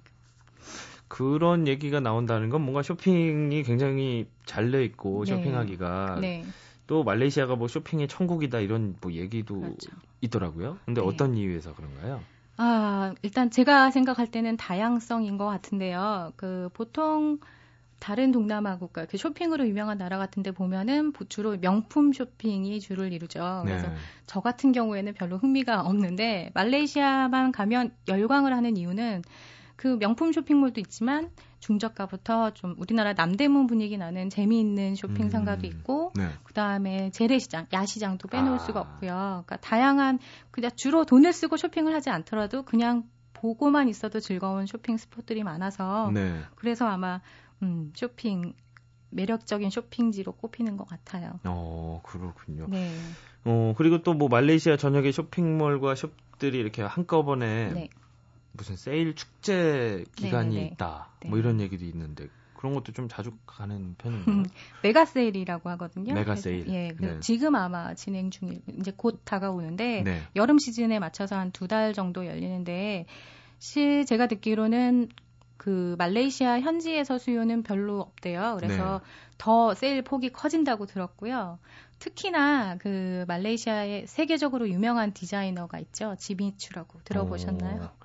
그런 1.07 1.67
얘기가 1.67 1.99
나온다는 1.99 2.49
건 2.49 2.61
뭔가 2.61 2.81
쇼핑이 2.81 3.63
굉장히 3.63 4.27
잘 4.45 4.71
돼 4.71 4.83
있고 4.85 5.25
네. 5.25 5.31
쇼핑하기가 5.35 6.17
네. 6.21 6.45
또 6.87 7.03
말레이시아가 7.03 7.55
뭐 7.55 7.67
쇼핑의 7.67 8.07
천국이다 8.07 8.59
이런 8.59 8.97
뭐 9.01 9.11
얘기도 9.13 9.59
그렇죠. 9.59 9.91
있더라고요. 10.21 10.79
근데 10.85 11.01
네. 11.01 11.07
어떤 11.07 11.35
이유에서 11.35 11.73
그런가요? 11.75 12.25
아, 12.57 13.13
일단 13.21 13.49
제가 13.51 13.91
생각할 13.91 14.27
때는 14.31 14.57
다양성인 14.57 15.37
것 15.37 15.45
같은데요. 15.45 16.33
그 16.37 16.69
보통 16.73 17.39
다른 17.99 18.31
동남아 18.31 18.77
국가, 18.77 19.05
그 19.05 19.17
쇼핑으로 19.17 19.67
유명한 19.67 19.97
나라 19.97 20.17
같은데 20.17 20.51
보면은 20.51 21.11
주로 21.29 21.57
명품 21.57 22.13
쇼핑이 22.13 22.79
주를 22.79 23.13
이루죠. 23.13 23.63
그래서 23.65 23.89
네. 23.89 23.95
저 24.27 24.41
같은 24.41 24.71
경우에는 24.71 25.13
별로 25.13 25.37
흥미가 25.37 25.81
없는데 25.81 26.51
말레이시아만 26.53 27.51
가면 27.51 27.95
열광을 28.07 28.53
하는 28.55 28.77
이유는 28.77 29.23
그 29.75 29.97
명품 29.99 30.31
쇼핑몰도 30.31 30.79
있지만 30.81 31.29
중저가부터 31.59 32.51
좀 32.51 32.75
우리나라 32.77 33.13
남대문 33.13 33.67
분위기 33.67 33.97
나는 33.97 34.29
재미있는 34.29 34.95
쇼핑 34.95 35.29
상가도 35.29 35.61
음, 35.61 35.65
있고 35.65 36.11
네. 36.15 36.29
그다음에 36.43 37.09
재래시장, 37.11 37.67
야시장도 37.73 38.27
빼놓을 38.27 38.55
아. 38.55 38.59
수가 38.59 38.79
없고요. 38.81 39.09
그러니까 39.09 39.57
다양한 39.57 40.19
그냥 40.51 40.71
주로 40.75 41.05
돈을 41.05 41.33
쓰고 41.33 41.57
쇼핑을 41.57 41.93
하지 41.93 42.09
않더라도 42.09 42.63
그냥 42.63 43.03
보고만 43.33 43.89
있어도 43.89 44.19
즐거운 44.19 44.65
쇼핑 44.65 44.97
spot들이 44.97 45.43
많아서 45.43 46.11
네. 46.13 46.39
그래서 46.55 46.87
아마 46.87 47.21
음, 47.63 47.91
쇼핑 47.95 48.53
매력적인 49.09 49.69
쇼핑지로 49.69 50.33
꼽히는 50.33 50.77
것 50.77 50.87
같아요. 50.87 51.39
어, 51.45 52.01
그렇군요. 52.03 52.67
네. 52.69 52.95
어, 53.45 53.73
그리고 53.77 54.01
또 54.01 54.13
뭐 54.13 54.27
말레이시아 54.29 54.77
전역의 54.77 55.11
쇼핑몰과 55.13 55.95
숍들이 55.95 56.57
이렇게 56.57 56.81
한꺼번에 56.81 57.71
네. 57.73 57.89
무슨 58.55 58.75
세일 58.75 59.15
축제 59.15 60.03
기간이 60.15 60.55
네네. 60.55 60.67
있다. 60.73 61.09
네. 61.21 61.29
뭐 61.29 61.37
이런 61.39 61.59
얘기도 61.59 61.85
있는데 61.85 62.27
그런 62.53 62.73
것도 62.73 62.93
좀 62.93 63.07
자주 63.09 63.31
가는 63.45 63.95
편인가요? 63.97 64.43
mega 64.81 65.05
sale이라고 65.05 65.69
하거든요. 65.71 66.13
mega 66.13 66.35
sale. 66.35 66.67
예, 66.69 66.89
그 66.97 67.05
네. 67.05 67.19
지금 67.19 67.55
아마 67.55 67.93
진행 67.93 68.31
중일 68.31 68.61
이제 68.79 68.91
곧 68.95 69.21
다가오는데 69.23 70.03
네. 70.03 70.21
여름 70.35 70.57
시즌에 70.57 70.99
맞춰서 70.99 71.35
한 71.37 71.51
두 71.51 71.67
달 71.67 71.93
정도 71.93 72.25
열리는데 72.25 73.05
실 73.59 74.05
제가 74.05 74.27
듣기로는 74.27 75.09
그 75.57 75.95
말레이시아 75.97 76.59
현지에서 76.61 77.17
수요는 77.17 77.63
별로 77.63 77.99
없대요. 78.01 78.57
그래서 78.59 78.99
네. 79.03 79.33
더 79.37 79.73
세일 79.73 80.01
폭이 80.03 80.29
커진다고 80.31 80.85
들었고요. 80.85 81.59
특히나 81.99 82.77
그 82.77 83.23
말레이시아의 83.27 84.05
세계적으로 84.07 84.69
유명한 84.69 85.13
디자이너가 85.13 85.79
있죠. 85.79 86.15
지미추라고 86.19 86.99
들어보셨나요? 87.05 87.83
오. 87.83 88.04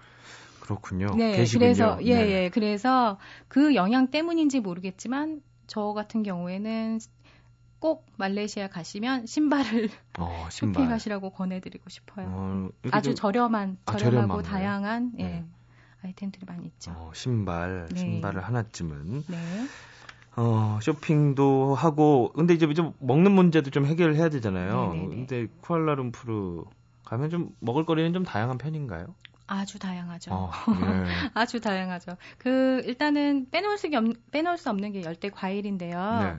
그렇군요. 0.71 1.09
네, 1.17 1.33
계시군요. 1.33 1.67
그래서 1.67 1.99
예, 2.05 2.15
네. 2.15 2.31
예, 2.45 2.51
그래서 2.51 3.19
그 3.49 3.75
영향 3.75 4.11
때문인지 4.11 4.61
모르겠지만 4.61 5.43
저 5.67 5.93
같은 5.93 6.23
경우에는 6.23 7.01
꼭 7.81 8.07
말레이시아 8.19 8.69
가시면 8.69 9.27
신발을 9.27 9.89
어, 10.19 10.47
신발. 10.51 10.85
쇼핑하시라고 10.85 11.31
권해드리고 11.31 11.91
싶어요. 11.91 12.27
어, 12.29 12.69
아주 12.93 13.15
저렴한, 13.15 13.79
아, 13.87 13.97
저렴하고 13.97 14.43
다양한 14.43 15.13
예, 15.19 15.23
네. 15.25 15.45
아이템들이 16.05 16.45
많이 16.47 16.67
있죠. 16.67 16.93
어, 16.93 17.11
신발, 17.15 17.89
네. 17.93 18.01
신발을 18.01 18.43
하나쯤은. 18.43 19.25
네. 19.27 19.67
어, 20.37 20.79
쇼핑도 20.81 21.75
하고 21.75 22.31
근데 22.35 22.55
이제 22.55 22.73
좀 22.75 22.95
먹는 23.01 23.33
문제도 23.33 23.69
좀 23.71 23.87
해결을 23.87 24.15
해야 24.15 24.29
되잖아요. 24.29 24.93
네네네. 24.93 25.09
근데 25.09 25.47
쿠알라룸푸르 25.63 26.63
가면 27.05 27.31
좀 27.31 27.57
먹을 27.59 27.85
거리는 27.85 28.13
좀 28.13 28.23
다양한 28.23 28.57
편인가요? 28.57 29.07
아주 29.51 29.81
다양하죠. 29.81 30.33
어, 30.33 30.51
예. 30.81 31.07
아주 31.35 31.61
다양하죠. 31.61 32.17
그 32.39 32.83
일단은 32.87 33.49
빼놓을 33.51 33.79
수 33.79 33.89
없, 33.89 34.05
빼놓을 34.31 34.57
수 34.57 34.71
없는 34.71 34.93
게 34.93 35.03
열대 35.03 35.31
과일인데요. 35.31 36.21
네. 36.23 36.37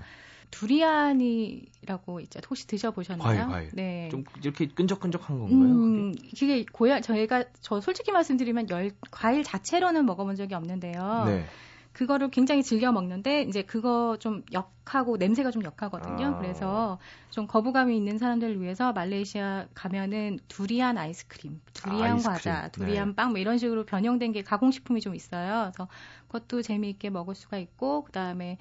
두리안이라고 0.49 2.21
있죠. 2.21 2.39
혹시 2.49 2.67
드셔보셨나요? 2.67 3.47
과일, 3.47 3.47
과일. 3.47 3.69
네. 3.73 4.07
좀 4.09 4.23
이렇게 4.41 4.67
끈적끈적한 4.67 5.39
건가요? 5.39 5.59
음, 5.59 6.13
그게 6.37 6.65
고야 6.71 7.01
저희가 7.01 7.43
저 7.59 7.81
솔직히 7.81 8.13
말씀드리면 8.13 8.69
열 8.69 8.91
과일 9.11 9.43
자체로는 9.43 10.05
먹어본 10.05 10.37
적이 10.37 10.55
없는데요. 10.55 11.23
네. 11.25 11.45
그거를 11.93 12.29
굉장히 12.29 12.63
즐겨 12.63 12.91
먹는데 12.91 13.43
이제 13.43 13.63
그거 13.63 14.17
좀 14.19 14.43
역하고 14.51 15.17
냄새가 15.17 15.51
좀 15.51 15.63
역하거든요. 15.63 16.27
아. 16.27 16.37
그래서 16.37 16.99
좀 17.29 17.47
거부감이 17.47 17.95
있는 17.95 18.17
사람들을 18.17 18.61
위해서 18.61 18.93
말레이시아 18.93 19.67
가면은 19.73 20.39
두리안 20.47 20.97
아이스크림, 20.97 21.61
두리안 21.73 22.13
아이스크림. 22.13 22.33
과자, 22.33 22.69
두리안 22.69 23.09
네. 23.09 23.15
빵뭐 23.15 23.37
이런 23.37 23.57
식으로 23.57 23.85
변형된 23.85 24.31
게 24.31 24.41
가공식품이 24.41 25.01
좀 25.01 25.15
있어요. 25.15 25.71
그래서 25.73 25.89
그것도 26.27 26.61
재미있게 26.61 27.09
먹을 27.09 27.35
수가 27.35 27.57
있고 27.57 28.05
그다음에 28.05 28.57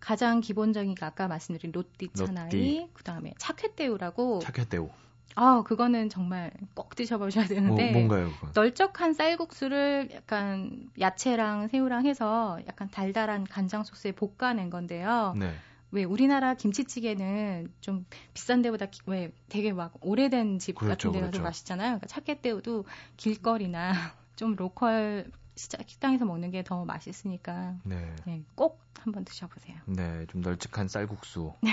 가장 0.00 0.40
기본적인 0.40 0.94
게 0.94 1.04
아까 1.04 1.28
말씀드린 1.28 1.72
로띠 1.72 2.10
차나이, 2.14 2.88
그다음에 2.92 3.34
차쾌떼우라고 3.38 4.40
차쾌떼우. 4.40 4.90
아, 5.36 5.62
그거는 5.64 6.08
정말 6.08 6.50
꼭 6.74 6.94
드셔보셔야 6.96 7.46
되는데. 7.46 7.92
뭐, 7.92 8.00
뭔가요, 8.02 8.30
그건? 8.32 8.50
널쩍한 8.54 9.12
쌀국수를 9.14 10.08
약간 10.12 10.90
야채랑 10.98 11.68
새우랑 11.68 12.06
해서 12.06 12.58
약간 12.66 12.90
달달한 12.90 13.44
간장 13.44 13.84
소스에 13.84 14.12
볶아낸 14.12 14.68
건데요. 14.70 15.34
네. 15.36 15.54
왜 15.90 16.04
우리나라 16.04 16.54
김치찌개는 16.54 17.72
좀 17.80 18.04
비싼 18.34 18.60
데보다 18.62 18.86
왜 19.06 19.32
되게 19.48 19.72
막 19.72 19.94
오래된 20.02 20.58
집 20.58 20.74
그렇죠, 20.74 21.08
같은 21.08 21.12
데가 21.12 21.26
그렇죠. 21.28 21.38
더 21.38 21.44
맛있잖아요. 21.44 21.88
그러니까 21.90 22.06
차게때우도 22.08 22.84
길거리나 23.16 23.92
좀 24.36 24.54
로컬 24.56 25.30
식당에서 25.56 26.24
먹는 26.24 26.50
게 26.50 26.62
더 26.62 26.84
맛있으니까 26.84 27.74
네. 27.84 28.14
네, 28.26 28.42
꼭 28.54 28.80
한번 29.00 29.24
드셔보세요. 29.24 29.76
네, 29.86 30.26
좀 30.26 30.40
널찍한 30.42 30.88
쌀국수. 30.88 31.54
네. 31.62 31.70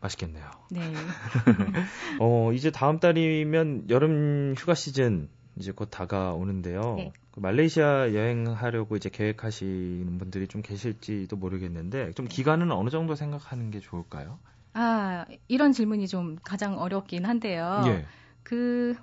맛있겠네요. 0.00 0.44
네. 0.70 0.80
어, 2.20 2.52
이제 2.52 2.70
다음 2.70 2.98
달이면 3.00 3.90
여름 3.90 4.54
휴가 4.56 4.74
시즌 4.74 5.28
이제 5.56 5.72
곧 5.72 5.88
다가오는데요. 5.90 6.94
네. 6.96 7.12
그 7.30 7.40
말레이시아 7.40 8.14
여행하려고 8.14 8.96
이제 8.96 9.10
계획하시는 9.10 10.18
분들이 10.18 10.46
좀 10.46 10.62
계실지도 10.62 11.36
모르겠는데 11.36 12.12
좀 12.12 12.26
네. 12.26 12.34
기간은 12.34 12.72
어느 12.72 12.90
정도 12.90 13.14
생각하는 13.14 13.70
게 13.70 13.80
좋을까요? 13.80 14.38
아, 14.74 15.24
이런 15.48 15.72
질문이 15.72 16.06
좀 16.08 16.36
가장 16.42 16.78
어렵긴 16.78 17.24
한데요. 17.24 17.84
예. 17.86 18.04
그 18.42 18.94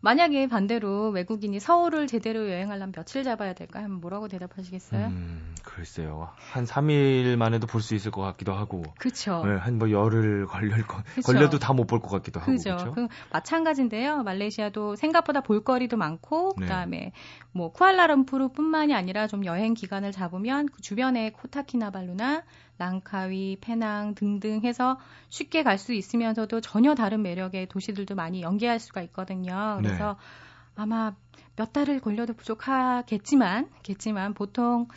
만약에 0.00 0.46
반대로 0.46 1.10
외국인이 1.10 1.58
서울을 1.58 2.06
제대로 2.06 2.48
여행하려면 2.48 2.92
며칠 2.92 3.24
잡아야 3.24 3.52
될까 3.52 3.80
하면 3.82 4.00
뭐라고 4.00 4.28
대답하시겠어요? 4.28 5.06
음, 5.08 5.54
글쎄요. 5.64 6.30
한 6.36 6.64
3일 6.64 7.36
만에도 7.36 7.66
볼 7.66 7.82
수 7.82 7.94
있을 7.94 8.10
것 8.12 8.20
같기도 8.22 8.52
하고. 8.52 8.82
그렇죠. 8.98 9.44
네, 9.44 9.56
한뭐 9.56 9.90
열흘 9.90 10.46
걸릴 10.46 10.86
거 10.86 11.02
걸려도 11.24 11.58
다 11.58 11.72
못 11.72 11.86
볼 11.86 12.00
것 12.00 12.08
같기도 12.10 12.38
하고. 12.40 12.52
그렇죠. 12.56 12.92
그 12.94 13.08
마찬가지인데요. 13.32 14.22
말레이시아도 14.22 14.94
생각보다 14.96 15.40
볼거리도 15.40 15.96
많고 15.96 16.54
네. 16.58 16.66
그다음에 16.66 17.12
뭐 17.52 17.72
쿠알라룸푸르뿐만이 17.72 18.94
아니라 18.94 19.26
좀 19.26 19.44
여행 19.44 19.74
기간을 19.74 20.12
잡으면 20.12 20.68
그 20.68 20.80
주변에 20.80 21.30
코타키나발루나 21.30 22.44
랑카위, 22.78 23.58
페낭 23.60 24.14
등등 24.14 24.62
해서 24.64 24.98
쉽게 25.28 25.62
갈 25.62 25.78
수 25.78 25.92
있으면서도 25.92 26.60
전혀 26.60 26.94
다른 26.94 27.22
매력의 27.22 27.66
도시들도 27.68 28.14
많이 28.14 28.42
연계할 28.42 28.80
수가 28.80 29.02
있거든요. 29.02 29.78
그래서 29.80 30.16
네. 30.18 30.82
아마 30.82 31.14
몇 31.56 31.72
달을 31.72 32.00
걸려도 32.00 32.34
부족하겠지만, 32.34 33.68
겠지만 33.82 34.34
보통 34.34 34.88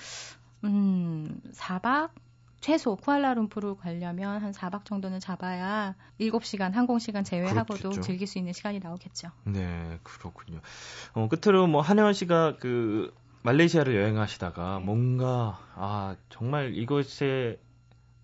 음, 0.63 1.41
4박 1.53 2.11
최소 2.61 2.95
쿠알라룸푸르 2.95 3.75
가려면 3.77 4.41
한 4.41 4.51
4박 4.51 4.85
정도는 4.85 5.19
잡아야 5.19 5.95
7시간 6.19 6.73
항공시간 6.73 7.23
제외하고도 7.23 7.79
그렇겠죠. 7.79 8.01
즐길 8.01 8.27
수 8.27 8.37
있는 8.37 8.53
시간이 8.53 8.79
나오겠죠. 8.79 9.29
네, 9.45 9.99
그렇군요. 10.03 10.61
어, 11.13 11.27
끝으로 11.27 11.65
뭐 11.65 11.81
한혜원 11.81 12.13
씨가 12.13 12.57
그 12.57 13.11
말레이시아를 13.43 13.95
여행하시다가 13.95 14.79
네. 14.79 14.85
뭔가 14.85 15.59
아 15.75 16.15
정말 16.29 16.75
이것에 16.75 17.59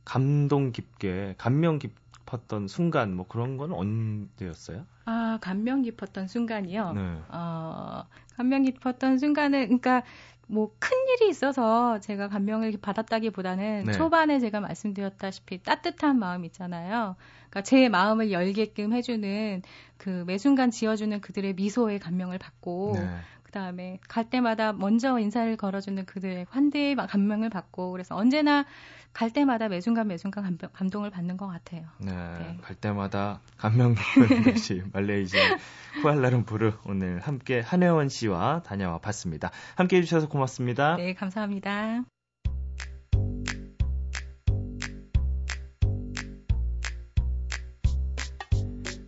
감동 0.08 0.72
깊게 0.72 1.36
감명 1.38 1.80
깊었던 1.80 2.70
순간 2.70 3.14
뭐 3.14 3.28
그런 3.28 3.58
건 3.58 3.74
언제였어요? 3.74 4.86
아 5.04 5.38
감명 5.42 5.82
깊었던 5.82 6.28
순간이요. 6.30 6.94
네. 6.94 7.20
어 7.30 8.04
감명 8.38 8.64
깊었던 8.64 9.18
순간은 9.18 9.66
그러니까 9.66 10.04
뭐큰 10.48 10.90
일이 11.10 11.30
있어서 11.30 12.00
제가 12.00 12.30
감명을 12.30 12.72
받았다기보다는 12.82 13.84
네. 13.86 13.92
초반에 13.92 14.40
제가 14.40 14.62
말씀드렸다시피 14.62 15.62
따뜻한 15.62 16.18
마음 16.20 16.46
있잖아요. 16.46 17.18
그러니까 17.50 17.62
제 17.64 17.90
마음을 17.90 18.32
열게끔 18.32 18.94
해주는 18.94 19.62
그 19.98 20.24
매 20.26 20.38
순간 20.38 20.72
지어주는 20.72 21.20
그들의 21.20 21.54
미소에 21.56 21.98
감명을 22.00 22.38
받고 22.38 22.94
네. 22.96 23.10
그 23.48 23.52
다음에 23.52 23.98
갈 24.10 24.30
때마다 24.30 24.74
먼저 24.74 25.18
인사를 25.18 25.56
걸어주는 25.56 26.06
그들의 26.06 26.48
환대의 26.50 26.96
감명을 26.96 27.50
받고 27.50 27.92
그래서 27.92 28.14
언제나 28.14 28.66
갈 29.14 29.32
때마다 29.32 29.70
매순간 29.70 30.10
매순간 30.10 30.58
감동, 30.74 31.06
을 31.06 31.10
받는 31.10 31.38
것 31.38 31.48
같아요. 31.48 31.86
네, 32.00 32.12
네. 32.12 32.58
갈 32.62 32.76
때마다 32.76 33.40
감명 33.56 33.96
깊은 33.96 34.44
것이 34.54 34.84
말레이시아 34.92 35.58
쿠알라룸푸르 36.02 36.74
오늘 36.86 37.22
함께 37.22 37.62
한혜원 37.62 38.10
씨와 38.10 38.64
다녀와 38.64 39.00
봤습니다. 39.00 39.50
함께 39.76 39.98
해주셔서 39.98 40.28
고맙습니다. 40.28 40.98
네, 40.98 41.14
감사합니다. 41.14 42.04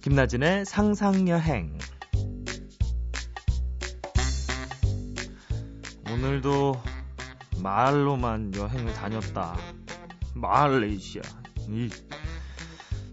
김나진의 0.01 0.63
상상여행 0.63 1.77
오늘도 6.39 6.81
마을로만 7.61 8.53
여행을 8.55 8.93
다녔다. 8.93 9.57
말레이시아. 10.35 11.21
이 11.67 11.89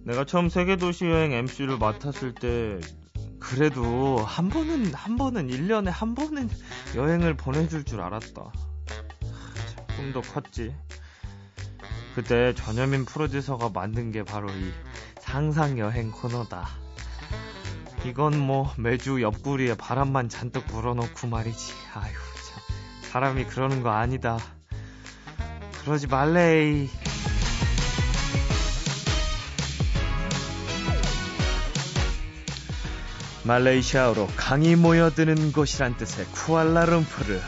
내가 0.04 0.24
처음 0.24 0.48
세계 0.48 0.76
도시 0.76 1.06
여행 1.06 1.32
MC를 1.32 1.78
맡았을 1.78 2.34
때 2.34 2.78
그래도 3.40 4.18
한 4.18 4.48
번은 4.48 4.94
한 4.94 5.16
번은 5.16 5.48
1년에 5.48 5.86
한 5.86 6.14
번은 6.14 6.48
여행을 6.94 7.36
보내줄 7.36 7.84
줄 7.84 8.00
알았다. 8.00 8.52
조금 9.88 10.12
더 10.12 10.20
컸지. 10.20 10.74
그때 12.14 12.54
전현민 12.54 13.04
프로듀서가 13.06 13.70
만든 13.70 14.12
게 14.12 14.22
바로 14.22 14.48
이 14.50 14.72
상상 15.18 15.78
여행 15.78 16.12
코너다. 16.12 16.68
이건 18.04 18.38
뭐 18.38 18.72
매주 18.78 19.20
옆구리에 19.20 19.74
바람만 19.76 20.28
잔뜩 20.28 20.66
불어넣고 20.66 21.26
말이지. 21.26 21.72
아휴 21.94 22.12
참 22.12 22.25
사람이 23.16 23.46
그러는 23.46 23.82
거 23.82 23.88
아니다. 23.88 24.36
그러지 25.80 26.06
말래. 26.06 26.86
말레이시아어로 33.44 34.28
강이 34.36 34.76
모여드는 34.76 35.52
곳이란 35.52 35.96
뜻의 35.96 36.26
쿠알라룸푸르. 36.26 37.40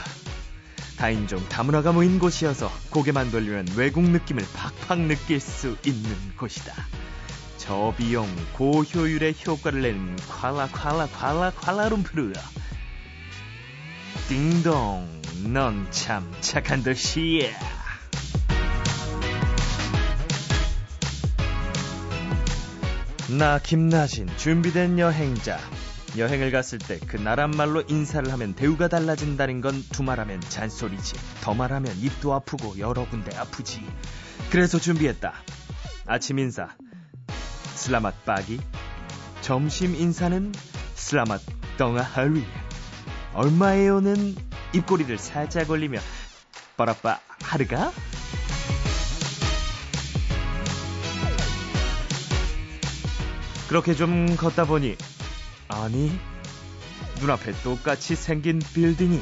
다인종 0.96 1.46
다문화가 1.50 1.92
모인 1.92 2.18
곳이어서 2.18 2.72
고개만 2.88 3.31
돌리면 3.31 3.66
외국 3.76 4.04
느낌을 4.04 4.42
팍팍 4.88 5.00
느낄 5.00 5.38
수 5.38 5.76
있는 5.85 6.16
곳이다. 6.38 6.72
저비용 7.59 8.26
고효율의 8.54 9.35
효과를 9.46 9.83
내는 9.83 10.16
콸라 10.16 10.70
콸라 10.70 11.09
콸라 11.09 11.52
콸라룸푸르. 11.52 12.58
띵동, 14.29 15.09
넌 15.53 15.87
참 15.91 16.31
착한 16.41 16.83
듯이야. 16.83 17.49
나 23.38 23.59
김나진 23.59 24.27
준비된 24.37 24.99
여행자 24.99 25.59
여행을 26.17 26.51
갔을 26.51 26.79
때 26.79 26.99
그 26.99 27.17
나란 27.17 27.51
말로 27.53 27.83
인사를 27.87 28.31
하면 28.33 28.55
대우가 28.55 28.88
달라진다는 28.88 29.61
건 29.61 29.83
두말하면 29.93 30.41
잔소리지. 30.41 31.14
더 31.43 31.55
말하면 31.55 31.97
입도 31.99 32.35
아프고 32.35 32.79
여러 32.79 33.09
군데 33.09 33.35
아프지. 33.37 33.83
그래서 34.51 34.79
준비했다. 34.79 35.33
아침 36.07 36.38
인사 36.38 36.69
슬라맛 37.75 38.25
빠기. 38.25 38.61
점심 39.41 39.95
인사는 39.95 40.53
슬라맛 40.95 41.41
덩아하리. 41.79 42.45
얼마예요는 43.38 44.35
입꼬리를 44.72 45.16
살짝 45.16 45.70
올리며 45.70 46.01
빠라빠 46.77 47.20
하르가? 47.40 47.92
그렇게 53.68 53.94
좀 53.94 54.35
걷다 54.35 54.64
보니 54.64 54.96
아니 55.68 56.11
눈앞에 57.20 57.53
똑같이 57.62 58.16
생긴 58.16 58.59
빌딩이 58.59 59.20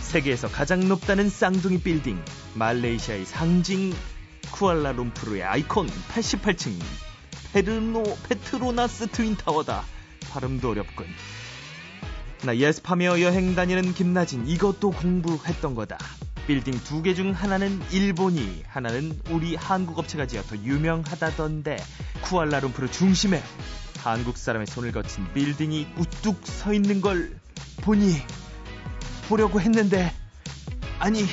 세계에서 0.00 0.48
가장 0.48 0.86
높다는 0.86 1.28
쌍둥이 1.28 1.80
빌딩 1.82 2.22
말레이시아의 2.54 3.24
상징 3.24 3.92
쿠알라룸푸르의 4.52 5.42
아이콘 5.42 5.88
88층 5.88 6.78
페르노 7.52 8.04
페트로나스 8.28 9.08
트윈타워다. 9.08 9.82
발음도 10.30 10.70
어렵군. 10.70 11.06
나 12.44 12.56
예습하며 12.56 13.20
여행 13.20 13.54
다니는 13.54 13.94
김나진 13.94 14.46
이것도 14.46 14.90
공부했던 14.90 15.74
거다. 15.74 15.96
빌딩 16.46 16.74
두 16.82 17.02
개 17.02 17.14
중 17.14 17.30
하나는 17.32 17.80
일본이 17.92 18.64
하나는 18.66 19.16
우리 19.30 19.54
한국 19.54 19.98
업체가 20.00 20.26
지어 20.26 20.42
더 20.42 20.56
유명하다던데 20.56 21.76
쿠알라룸푸르 22.22 22.90
중심에 22.90 23.40
한국 24.02 24.36
사람의 24.36 24.66
손을 24.66 24.90
거친 24.90 25.32
빌딩이 25.32 25.86
우뚝 25.96 26.44
서 26.44 26.72
있는 26.74 27.00
걸 27.00 27.38
보니 27.82 28.16
보려고 29.28 29.60
했는데 29.60 30.12
아니 30.98 31.24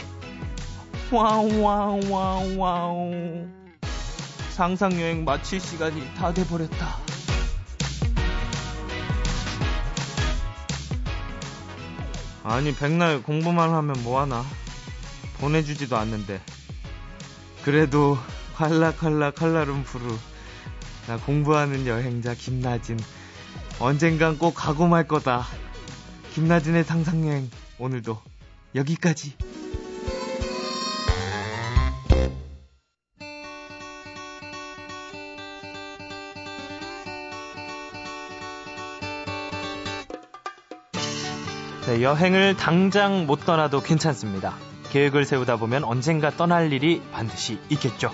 와우 1.11 1.59
와우 1.63 1.99
와우 2.11 2.57
와우. 2.57 3.47
상상여행 4.51 5.25
마칠 5.25 5.59
시간이 5.59 6.03
다 6.15 6.31
돼버렸다 6.33 6.99
아니 12.43 12.73
백날 12.73 13.21
공부만 13.21 13.71
하면 13.71 14.03
뭐하나? 14.03 14.45
보내주지도 15.39 15.97
않는데. 15.97 16.41
그래도 17.63 18.17
칼라칼라 18.55 19.31
칼라룸푸르. 19.31 20.15
나 21.07 21.17
공부하는 21.17 21.85
여행자 21.87 22.33
김나진. 22.33 22.99
언젠간 23.79 24.37
꼭 24.37 24.53
가고 24.53 24.87
말 24.87 25.07
거다. 25.07 25.45
김나진의 26.33 26.83
상상여행 26.83 27.49
오늘도 27.79 28.21
여기까지 28.75 29.33
네, 41.99 42.05
여행을 42.05 42.55
당장 42.55 43.27
못 43.27 43.45
떠나도 43.45 43.81
괜찮습니다. 43.81 44.53
계획을 44.89 45.25
세우다 45.25 45.57
보면 45.57 45.83
언젠가 45.83 46.29
떠날 46.29 46.71
일이 46.71 47.01
반드시 47.11 47.59
있겠죠. 47.69 48.09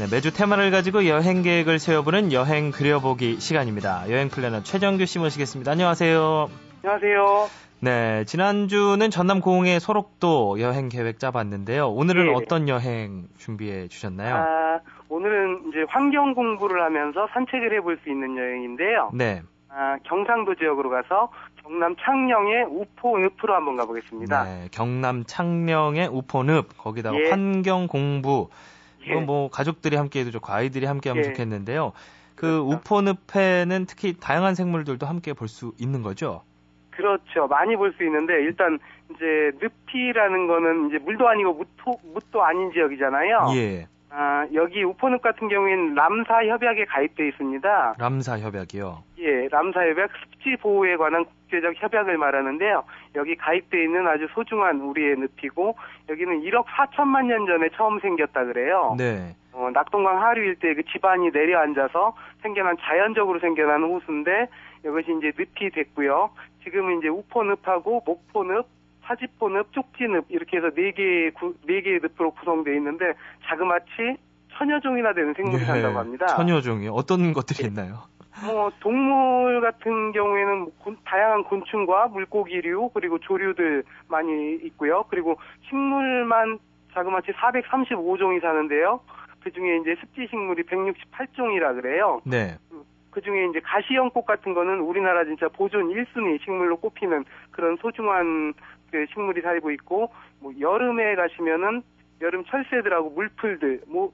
네, 0.00 0.06
매주 0.10 0.34
테마를 0.34 0.72
가지고 0.72 1.06
여행 1.06 1.42
계획을 1.42 1.78
세워보는 1.78 2.32
여행 2.32 2.72
그려보기 2.72 3.38
시간입니다. 3.38 4.10
여행 4.10 4.28
플래너 4.28 4.64
최정규 4.64 5.06
씨 5.06 5.20
모시겠습니다. 5.20 5.70
안녕하세요. 5.70 6.50
안녕하세요. 6.82 7.48
네, 7.78 8.24
지난주는 8.24 9.08
전남 9.10 9.40
고흥의 9.40 9.78
소록도 9.78 10.58
여행 10.58 10.88
계획 10.88 11.20
짜봤는데요. 11.20 11.90
오늘은 11.90 12.26
네. 12.26 12.32
어떤 12.34 12.68
여행 12.68 13.28
준비해 13.38 13.86
주셨나요? 13.86 14.34
아, 14.34 14.80
오늘은 15.08 15.68
이제 15.68 15.84
환경 15.88 16.34
공부를 16.34 16.82
하면서 16.82 17.28
산책을 17.32 17.76
해볼 17.76 17.98
수 18.02 18.10
있는 18.10 18.36
여행인데요. 18.36 19.10
네. 19.14 19.42
아, 19.68 19.98
경상도 20.04 20.54
지역으로 20.54 20.90
가서 20.90 21.30
경남 21.64 21.96
창녕의 21.96 22.64
우포 22.64 23.18
늪으로 23.18 23.54
한번 23.54 23.76
가보겠습니다. 23.76 24.44
네, 24.44 24.68
경남 24.70 25.24
창녕의 25.24 26.08
우포늪 26.08 26.76
거기다가 26.76 27.18
예. 27.18 27.30
환경 27.30 27.86
공부 27.86 28.50
예. 29.06 29.12
이건 29.12 29.24
뭐 29.24 29.48
가족들이 29.48 29.96
함께해도 29.96 30.30
좋고 30.30 30.52
아이들이 30.52 30.84
함께하면 30.84 31.24
예. 31.24 31.28
좋겠는데요. 31.28 31.92
그 32.34 32.62
그렇죠. 32.64 32.68
우포늪에는 32.68 33.86
특히 33.86 34.14
다양한 34.20 34.54
생물들도 34.54 35.06
함께 35.06 35.32
볼 35.32 35.48
수 35.48 35.72
있는 35.78 36.02
거죠. 36.02 36.42
그렇죠. 36.90 37.46
많이 37.48 37.76
볼 37.76 37.92
수 37.96 38.04
있는데 38.04 38.34
일단 38.34 38.78
이제 39.10 39.24
늪이라는 39.60 40.46
거는 40.46 40.88
이제 40.88 40.98
물도 40.98 41.26
아니고 41.26 41.54
묻도, 41.54 41.98
묻도 42.12 42.44
아닌 42.44 42.72
지역이잖아요. 42.72 43.52
예, 43.56 43.86
아, 44.16 44.46
여기 44.54 44.84
우포늪 44.84 45.22
같은 45.22 45.48
경우에는 45.48 45.94
람사 45.94 46.44
협약에 46.46 46.84
가입돼 46.84 47.28
있습니다. 47.28 47.96
람사 47.98 48.38
협약이요. 48.38 49.02
예, 49.18 49.48
람사 49.48 49.80
협약 49.80 50.10
습지 50.22 50.56
보호에 50.60 50.96
관한 50.96 51.24
국제적 51.24 51.74
협약을 51.76 52.16
말하는데요. 52.16 52.84
여기 53.16 53.34
가입돼 53.34 53.82
있는 53.82 54.06
아주 54.06 54.28
소중한 54.32 54.80
우리의 54.80 55.16
늪이고 55.16 55.76
여기는 56.08 56.42
1억 56.42 56.64
4천만 56.66 57.26
년 57.26 57.44
전에 57.46 57.68
처음 57.74 57.98
생겼다 57.98 58.44
그래요. 58.44 58.94
네, 58.96 59.34
어, 59.52 59.70
낙동강 59.72 60.22
하류 60.22 60.44
일대 60.44 60.74
그 60.74 60.84
지반이 60.84 61.30
내려앉아서 61.32 62.14
생겨난 62.42 62.76
자연적으로 62.82 63.40
생겨난 63.40 63.82
호수인데 63.82 64.46
이것이 64.84 65.12
이제 65.18 65.32
늪이 65.36 65.70
됐고요. 65.70 66.30
지금은 66.62 66.98
이제 66.98 67.08
우포늪하고 67.08 68.04
목포늪, 68.06 68.68
사지포늪, 69.06 69.72
쪽지늪 69.72 70.26
이렇게 70.28 70.56
해서 70.58 70.70
네 70.74 70.92
개의 70.92 71.30
구- 71.32 71.54
네 71.66 71.80
개의 71.82 72.00
늪으로 72.02 72.32
구성되어 72.32 72.74
있는데 72.74 73.12
자그마치 73.44 74.16
천여 74.56 74.80
종이나 74.80 75.12
되는 75.12 75.34
생물이 75.34 75.62
예, 75.62 75.66
산다고 75.66 75.98
합니다. 75.98 76.26
천여 76.26 76.60
종이 76.60 76.88
어떤 76.90 77.32
것들이 77.32 77.68
있나요? 77.68 78.02
뭐 78.46 78.70
동물 78.80 79.60
같은 79.60 80.12
경우에는 80.12 80.66
다양한 81.04 81.44
곤충과 81.44 82.08
물고기류 82.08 82.90
그리고 82.94 83.18
조류들 83.18 83.84
많이 84.08 84.54
있고요. 84.64 85.04
그리고 85.08 85.36
식물만 85.68 86.58
자그마치 86.94 87.32
435종이 87.32 88.40
사는데요. 88.40 89.00
그 89.42 89.52
중에 89.52 89.76
이제 89.78 89.94
습지 90.00 90.26
식물이 90.30 90.62
168종이라 90.64 91.80
그래요. 91.80 92.20
네, 92.24 92.56
그 93.10 93.20
중에 93.20 93.46
이제 93.50 93.60
가시연꽃 93.60 94.24
같은 94.26 94.54
거는 94.54 94.80
우리나라 94.80 95.24
진짜 95.24 95.48
보존 95.48 95.88
1순위 95.92 96.42
식물로 96.44 96.76
꼽히는 96.78 97.24
그런 97.52 97.76
소중한 97.76 98.54
그 98.94 99.06
식물이 99.12 99.42
살고 99.42 99.72
있고, 99.72 100.08
뭐 100.38 100.52
여름에 100.60 101.16
가시면은 101.16 101.82
여름 102.20 102.44
철새들하고 102.44 103.10
물풀들, 103.10 103.80
뭐 103.88 104.12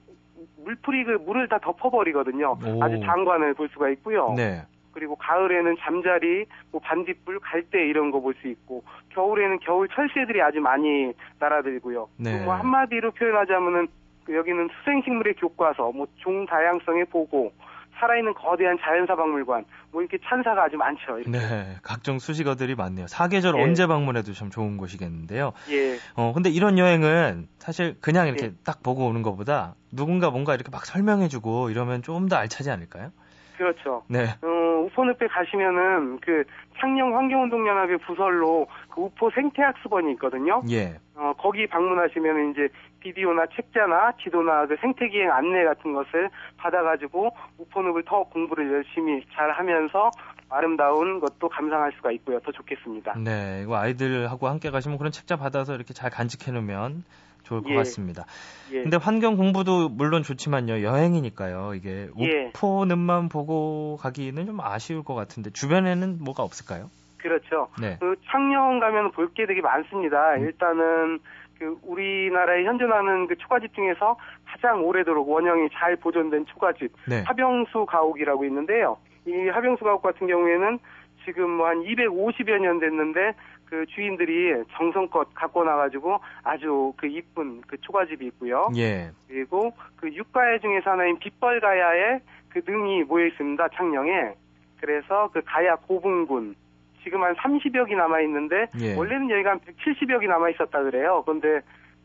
물풀이 0.64 1.04
그 1.04 1.10
물을 1.26 1.46
다 1.48 1.58
덮어버리거든요. 1.58 2.56
오. 2.64 2.82
아주 2.82 2.98
장관을 3.00 3.52
볼 3.52 3.68
수가 3.68 3.90
있고요. 3.90 4.32
네, 4.34 4.62
그리고 4.92 5.16
가을에는 5.16 5.76
잠자리, 5.80 6.46
뭐 6.72 6.80
반딧불, 6.80 7.40
갈대 7.40 7.86
이런 7.86 8.10
거 8.10 8.20
볼 8.20 8.34
수 8.40 8.48
있고, 8.48 8.82
겨울에는 9.10 9.58
겨울 9.60 9.86
철새들이 9.88 10.40
아주 10.40 10.60
많이 10.60 11.12
날아들고요. 11.38 12.08
네. 12.16 12.38
또뭐 12.38 12.54
한마디로 12.54 13.10
표현하자면은 13.10 13.86
그 14.24 14.34
여기는 14.34 14.70
수생식물의 14.78 15.34
교과서, 15.34 15.92
뭐 15.92 16.06
종 16.16 16.46
다양성의 16.46 17.04
보고, 17.06 17.52
살아있는 18.00 18.32
거대한 18.34 18.78
자연사박물관, 18.80 19.64
뭐 19.92 20.00
이렇게 20.02 20.18
찬사가 20.24 20.64
아주 20.64 20.76
많죠. 20.76 21.18
이렇게. 21.18 21.30
네, 21.30 21.76
각종 21.82 22.18
수식어들이 22.18 22.74
많네요. 22.74 23.06
사계절 23.06 23.56
예. 23.58 23.62
언제 23.62 23.86
방문해도 23.86 24.32
참 24.32 24.48
좋은 24.50 24.76
곳이겠는데요. 24.78 25.52
예, 25.70 25.96
어, 26.16 26.32
근데 26.32 26.48
이런 26.48 26.78
여행은 26.78 27.48
사실 27.58 27.96
그냥 28.00 28.26
이렇게 28.28 28.46
예. 28.46 28.52
딱 28.64 28.82
보고 28.82 29.06
오는 29.06 29.22
것보다 29.22 29.74
누군가 29.92 30.30
뭔가 30.30 30.54
이렇게 30.54 30.70
막 30.70 30.86
설명해주고 30.86 31.70
이러면 31.70 32.02
좀 32.02 32.28
더 32.30 32.36
알차지 32.36 32.70
않을까요? 32.70 33.10
그렇죠. 33.56 34.02
네, 34.08 34.24
어, 34.42 34.46
우포늪에 34.86 35.26
가시면은 35.26 36.18
그 36.20 36.44
창녕 36.80 37.14
환경운동연합의 37.16 37.98
부설로 37.98 38.66
그 38.88 39.02
우포 39.02 39.30
생태학습원이 39.34 40.12
있거든요. 40.12 40.62
예, 40.70 40.98
어, 41.14 41.34
거기 41.36 41.66
방문하시면 41.66 42.52
이제 42.52 42.68
비디오나 43.00 43.46
책자나 43.56 44.12
지도나 44.22 44.66
그 44.66 44.76
생태기행 44.80 45.30
안내 45.30 45.64
같은 45.64 45.92
것을 45.92 46.30
받아가지고 46.58 47.30
우포늪을 47.58 48.04
더 48.04 48.24
공부를 48.24 48.72
열심히 48.72 49.24
잘 49.34 49.50
하면서 49.52 50.10
아름다운 50.48 51.20
것도 51.20 51.48
감상할 51.48 51.92
수가 51.96 52.12
있고요. 52.12 52.40
더 52.40 52.52
좋겠습니다. 52.52 53.14
네, 53.18 53.62
이거 53.64 53.76
아이들하고 53.76 54.48
함께 54.48 54.70
가시면 54.70 54.98
그런 54.98 55.12
책자 55.12 55.36
받아서 55.36 55.74
이렇게 55.74 55.94
잘 55.94 56.10
간직해 56.10 56.52
놓으면 56.52 57.04
좋을 57.44 57.62
것 57.62 57.70
예. 57.70 57.76
같습니다. 57.76 58.24
예. 58.72 58.82
근데 58.82 58.96
환경 58.96 59.36
공부도 59.36 59.88
물론 59.88 60.22
좋지만요, 60.22 60.82
여행이니까요. 60.82 61.74
이게 61.74 62.08
예. 62.18 62.50
우포늪만 62.54 63.28
보고 63.28 63.96
가기는 63.96 64.44
좀 64.46 64.60
아쉬울 64.60 65.02
것 65.04 65.14
같은데 65.14 65.50
주변에는 65.50 66.18
뭐가 66.22 66.42
없을까요? 66.42 66.90
그렇죠. 67.18 67.68
네, 67.80 67.96
그 68.00 68.16
창녕 68.30 68.78
가면 68.80 69.12
볼 69.12 69.28
게 69.34 69.46
되게 69.46 69.60
많습니다. 69.60 70.34
음. 70.34 70.42
일단은 70.42 71.18
그 71.60 71.78
우리나라에 71.82 72.64
현존하는 72.64 73.26
그 73.26 73.36
초가집 73.36 73.74
중에서 73.74 74.16
가장 74.46 74.82
오래도록 74.82 75.28
원형이 75.28 75.68
잘 75.74 75.94
보존된 75.94 76.46
초가집 76.46 76.90
네, 77.06 77.22
하병수 77.26 77.84
가옥이라고 77.84 78.46
있는데요. 78.46 78.96
이 79.26 79.48
하병수 79.48 79.84
가옥 79.84 80.00
같은 80.00 80.26
경우에는 80.26 80.78
지금 81.26 81.50
뭐 81.50 81.68
한 81.68 81.82
250여 81.82 82.58
년 82.58 82.80
됐는데 82.80 83.34
그 83.66 83.84
주인들이 83.86 84.64
정성껏 84.72 85.28
갖고 85.34 85.62
나가지고 85.62 86.18
아주 86.42 86.94
그 86.96 87.06
이쁜 87.06 87.60
그 87.66 87.78
초가집이 87.78 88.26
있고요. 88.28 88.70
예, 88.76 89.10
그리고 89.28 89.74
그 89.96 90.12
육가야 90.12 90.58
중에서 90.60 90.92
하나인 90.92 91.18
빗벌가야에 91.18 92.20
그 92.48 92.62
능이 92.66 93.04
모여 93.04 93.26
있습니다. 93.26 93.68
창녕에. 93.76 94.34
그래서 94.80 95.28
그 95.30 95.42
가야 95.44 95.76
고분군 95.76 96.56
지금 97.02 97.22
한 97.22 97.34
30여 97.34 97.88
기 97.88 97.94
남아 97.94 98.20
있는데 98.22 98.66
예. 98.80 98.94
원래는 98.94 99.30
여기가 99.30 99.50
한 99.50 99.60
170여 99.60 100.20
기 100.20 100.26
남아 100.26 100.50
있었다 100.50 100.82
그래요. 100.82 101.22
그런데 101.24 101.60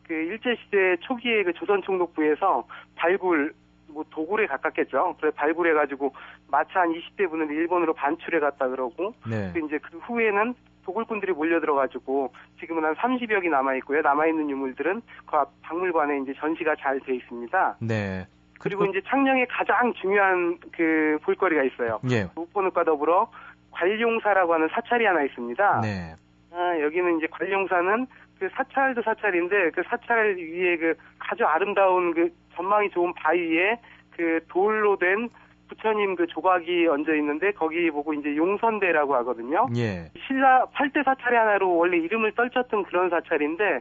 그 0.06 0.14
일제 0.14 0.56
시대 0.56 0.96
초기에 1.00 1.42
그 1.44 1.52
조선 1.54 1.82
총독부에서 1.82 2.66
발굴 2.94 3.52
뭐 3.88 4.04
도굴에 4.10 4.46
가깝겠죠. 4.46 5.16
그래 5.20 5.30
발굴해 5.34 5.72
가지고 5.72 6.12
마차 6.50 6.80
한 6.80 6.92
20대 6.92 7.28
분을 7.30 7.50
일본으로 7.50 7.94
반출해 7.94 8.40
갔다 8.40 8.68
그러고 8.68 9.14
네. 9.28 9.50
그 9.52 9.60
이제 9.64 9.78
그 9.78 9.98
후에는 9.98 10.54
도굴꾼들이 10.84 11.32
몰려 11.32 11.58
들어가지고 11.60 12.32
지금은 12.60 12.84
한 12.84 12.94
30여 12.94 13.42
기 13.42 13.48
남아 13.48 13.74
있고요. 13.76 14.02
남아 14.02 14.26
있는 14.26 14.48
유물들은 14.50 15.02
그 15.26 15.36
앞 15.36 15.50
박물관에 15.62 16.20
이제 16.20 16.34
전시가 16.38 16.76
잘 16.76 17.00
돼 17.00 17.16
있습니다. 17.16 17.76
네. 17.80 18.26
그리고 18.58 18.86
이제 18.86 19.02
창녕에 19.06 19.44
가장 19.46 19.92
중요한 19.94 20.58
그 20.72 21.18
볼거리가 21.22 21.62
있어요. 21.64 22.00
예. 22.10 22.28
우포늪과 22.36 22.84
더불어 22.84 23.30
관룡사라고 23.76 24.54
하는 24.54 24.68
사찰이 24.68 25.04
하나 25.04 25.22
있습니다. 25.22 25.80
네. 25.82 26.14
아, 26.52 26.80
여기는 26.80 27.18
이제 27.18 27.26
관룡사는 27.30 28.06
그 28.38 28.48
사찰도 28.54 29.02
사찰인데 29.02 29.70
그 29.70 29.82
사찰 29.88 30.36
위에 30.36 30.76
그 30.76 30.94
아주 31.18 31.44
아름다운 31.44 32.14
그 32.14 32.30
전망이 32.54 32.90
좋은 32.90 33.12
바위에 33.14 33.78
그 34.10 34.40
돌로 34.48 34.96
된 34.96 35.28
부처님 35.68 36.14
그 36.16 36.26
조각이 36.26 36.86
얹어 36.86 37.14
있는데 37.16 37.52
거기 37.52 37.90
보고 37.90 38.14
이제 38.14 38.36
용선대라고 38.36 39.14
하거든요. 39.16 39.66
예. 39.76 40.10
신라 40.26 40.66
8대 40.74 41.04
사찰의 41.04 41.38
하나로 41.38 41.76
원래 41.76 41.98
이름을 41.98 42.32
떨쳤던 42.32 42.84
그런 42.84 43.10
사찰인데 43.10 43.80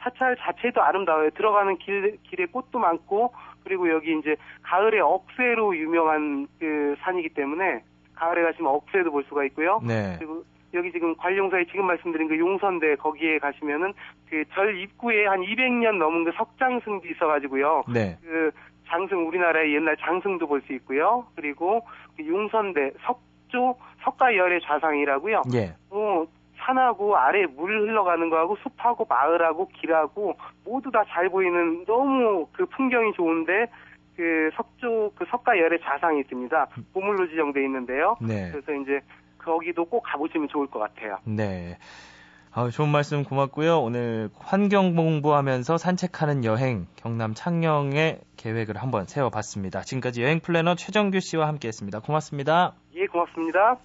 사찰 0.00 0.36
자체도 0.36 0.82
아름다워요. 0.82 1.30
들어가는 1.30 1.78
길, 1.78 2.18
길에 2.24 2.46
꽃도 2.46 2.78
많고 2.78 3.32
그리고 3.64 3.88
여기 3.90 4.18
이제 4.18 4.36
가을에 4.62 5.00
억새로 5.00 5.76
유명한 5.76 6.46
그 6.58 6.96
산이기 7.00 7.30
때문에 7.30 7.82
가을에 8.14 8.42
가시면 8.42 8.70
억새도 8.72 9.10
볼 9.10 9.24
수가 9.24 9.44
있고요. 9.44 9.80
네. 9.86 10.16
그리고 10.18 10.44
여기 10.74 10.90
지금 10.92 11.14
관룡사에 11.16 11.64
지금 11.66 11.86
말씀드린 11.86 12.28
그 12.28 12.38
용선대 12.38 12.96
거기에 12.96 13.38
가시면은 13.38 13.92
그 14.30 14.42
절 14.54 14.78
입구에 14.80 15.26
한 15.26 15.40
200년 15.42 15.98
넘은 15.98 16.24
그 16.24 16.32
석장승도 16.36 17.06
있어가지고요. 17.08 17.84
네. 17.92 18.16
그 18.22 18.50
장승 18.88 19.26
우리나라의 19.26 19.74
옛날 19.74 19.96
장승도 19.98 20.46
볼 20.46 20.62
수 20.62 20.72
있고요. 20.74 21.26
그리고 21.36 21.82
그 22.16 22.26
용선대 22.26 22.92
석조 23.04 23.76
석가열의 24.04 24.60
좌상이라고요. 24.62 25.42
예. 25.54 25.74
뭐 25.90 26.26
산하고 26.58 27.16
아래 27.16 27.44
물 27.46 27.70
흘러가는 27.82 28.30
거하고 28.30 28.56
숲하고 28.56 29.04
마을하고 29.08 29.68
길하고 29.68 30.34
모두 30.64 30.90
다 30.90 31.04
잘 31.08 31.28
보이는 31.28 31.84
너무 31.84 32.46
그 32.52 32.64
풍경이 32.66 33.12
좋은데 33.14 33.66
그 34.16 34.50
석조 34.56 35.12
그 35.14 35.24
석가열의 35.30 35.80
좌상이 35.82 36.20
있습니다. 36.20 36.68
보물로 36.92 37.28
지정돼 37.28 37.62
있는데요. 37.64 38.16
네. 38.20 38.50
그래서 38.50 38.72
이제 38.72 39.00
거기도 39.38 39.84
꼭 39.84 40.02
가보시면 40.02 40.48
좋을 40.48 40.66
것 40.68 40.78
같아요. 40.78 41.18
네. 41.24 41.78
아, 42.54 42.68
좋은 42.68 42.90
말씀 42.90 43.24
고맙고요. 43.24 43.80
오늘 43.80 44.28
환경 44.38 44.94
공부하면서 44.94 45.78
산책하는 45.78 46.44
여행 46.44 46.86
경남 46.96 47.32
창녕의 47.32 48.20
계획을 48.36 48.76
한번 48.76 49.06
세워봤습니다. 49.06 49.80
지금까지 49.80 50.22
여행 50.22 50.40
플래너 50.40 50.74
최정규 50.74 51.20
씨와 51.20 51.48
함께했습니다. 51.48 52.00
고맙습니다. 52.00 52.74
예, 52.94 53.06
고맙습니다. 53.06 53.78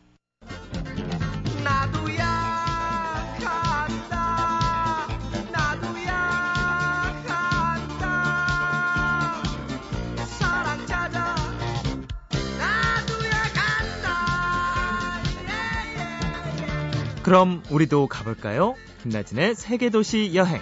그럼 17.28 17.62
우리도 17.70 18.08
가볼까요? 18.08 18.76
김나진의 19.02 19.56
세계도시 19.56 20.34
여행. 20.34 20.62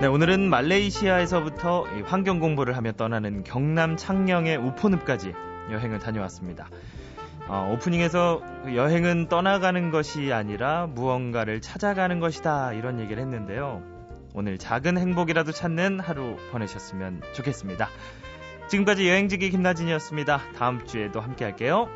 네, 0.00 0.08
오늘은 0.08 0.50
말레이시아에서부터 0.50 1.86
이 1.96 2.00
환경 2.00 2.40
공부를 2.40 2.76
하며 2.76 2.90
떠나는 2.90 3.44
경남 3.44 3.96
창녕의 3.96 4.56
우포늪까지 4.56 5.32
여행을 5.70 6.00
다녀왔습니다. 6.00 6.68
어, 7.48 7.70
오프닝에서 7.72 8.40
그 8.64 8.76
여행은 8.76 9.28
떠나가는 9.28 9.90
것이 9.90 10.32
아니라 10.32 10.86
무언가를 10.86 11.60
찾아가는 11.60 12.18
것이다 12.20 12.72
이런 12.72 13.00
얘기를 13.00 13.22
했는데요. 13.22 13.82
오늘 14.34 14.58
작은 14.58 14.96
행복이라도 14.96 15.52
찾는 15.52 16.00
하루 16.00 16.36
보내셨으면 16.50 17.20
좋겠습니다. 17.34 17.88
지금까지 18.68 19.08
여행지기 19.08 19.50
김나진이었습니다. 19.50 20.40
다음 20.56 20.86
주에도 20.86 21.20
함께 21.20 21.44
할게요. 21.44 21.88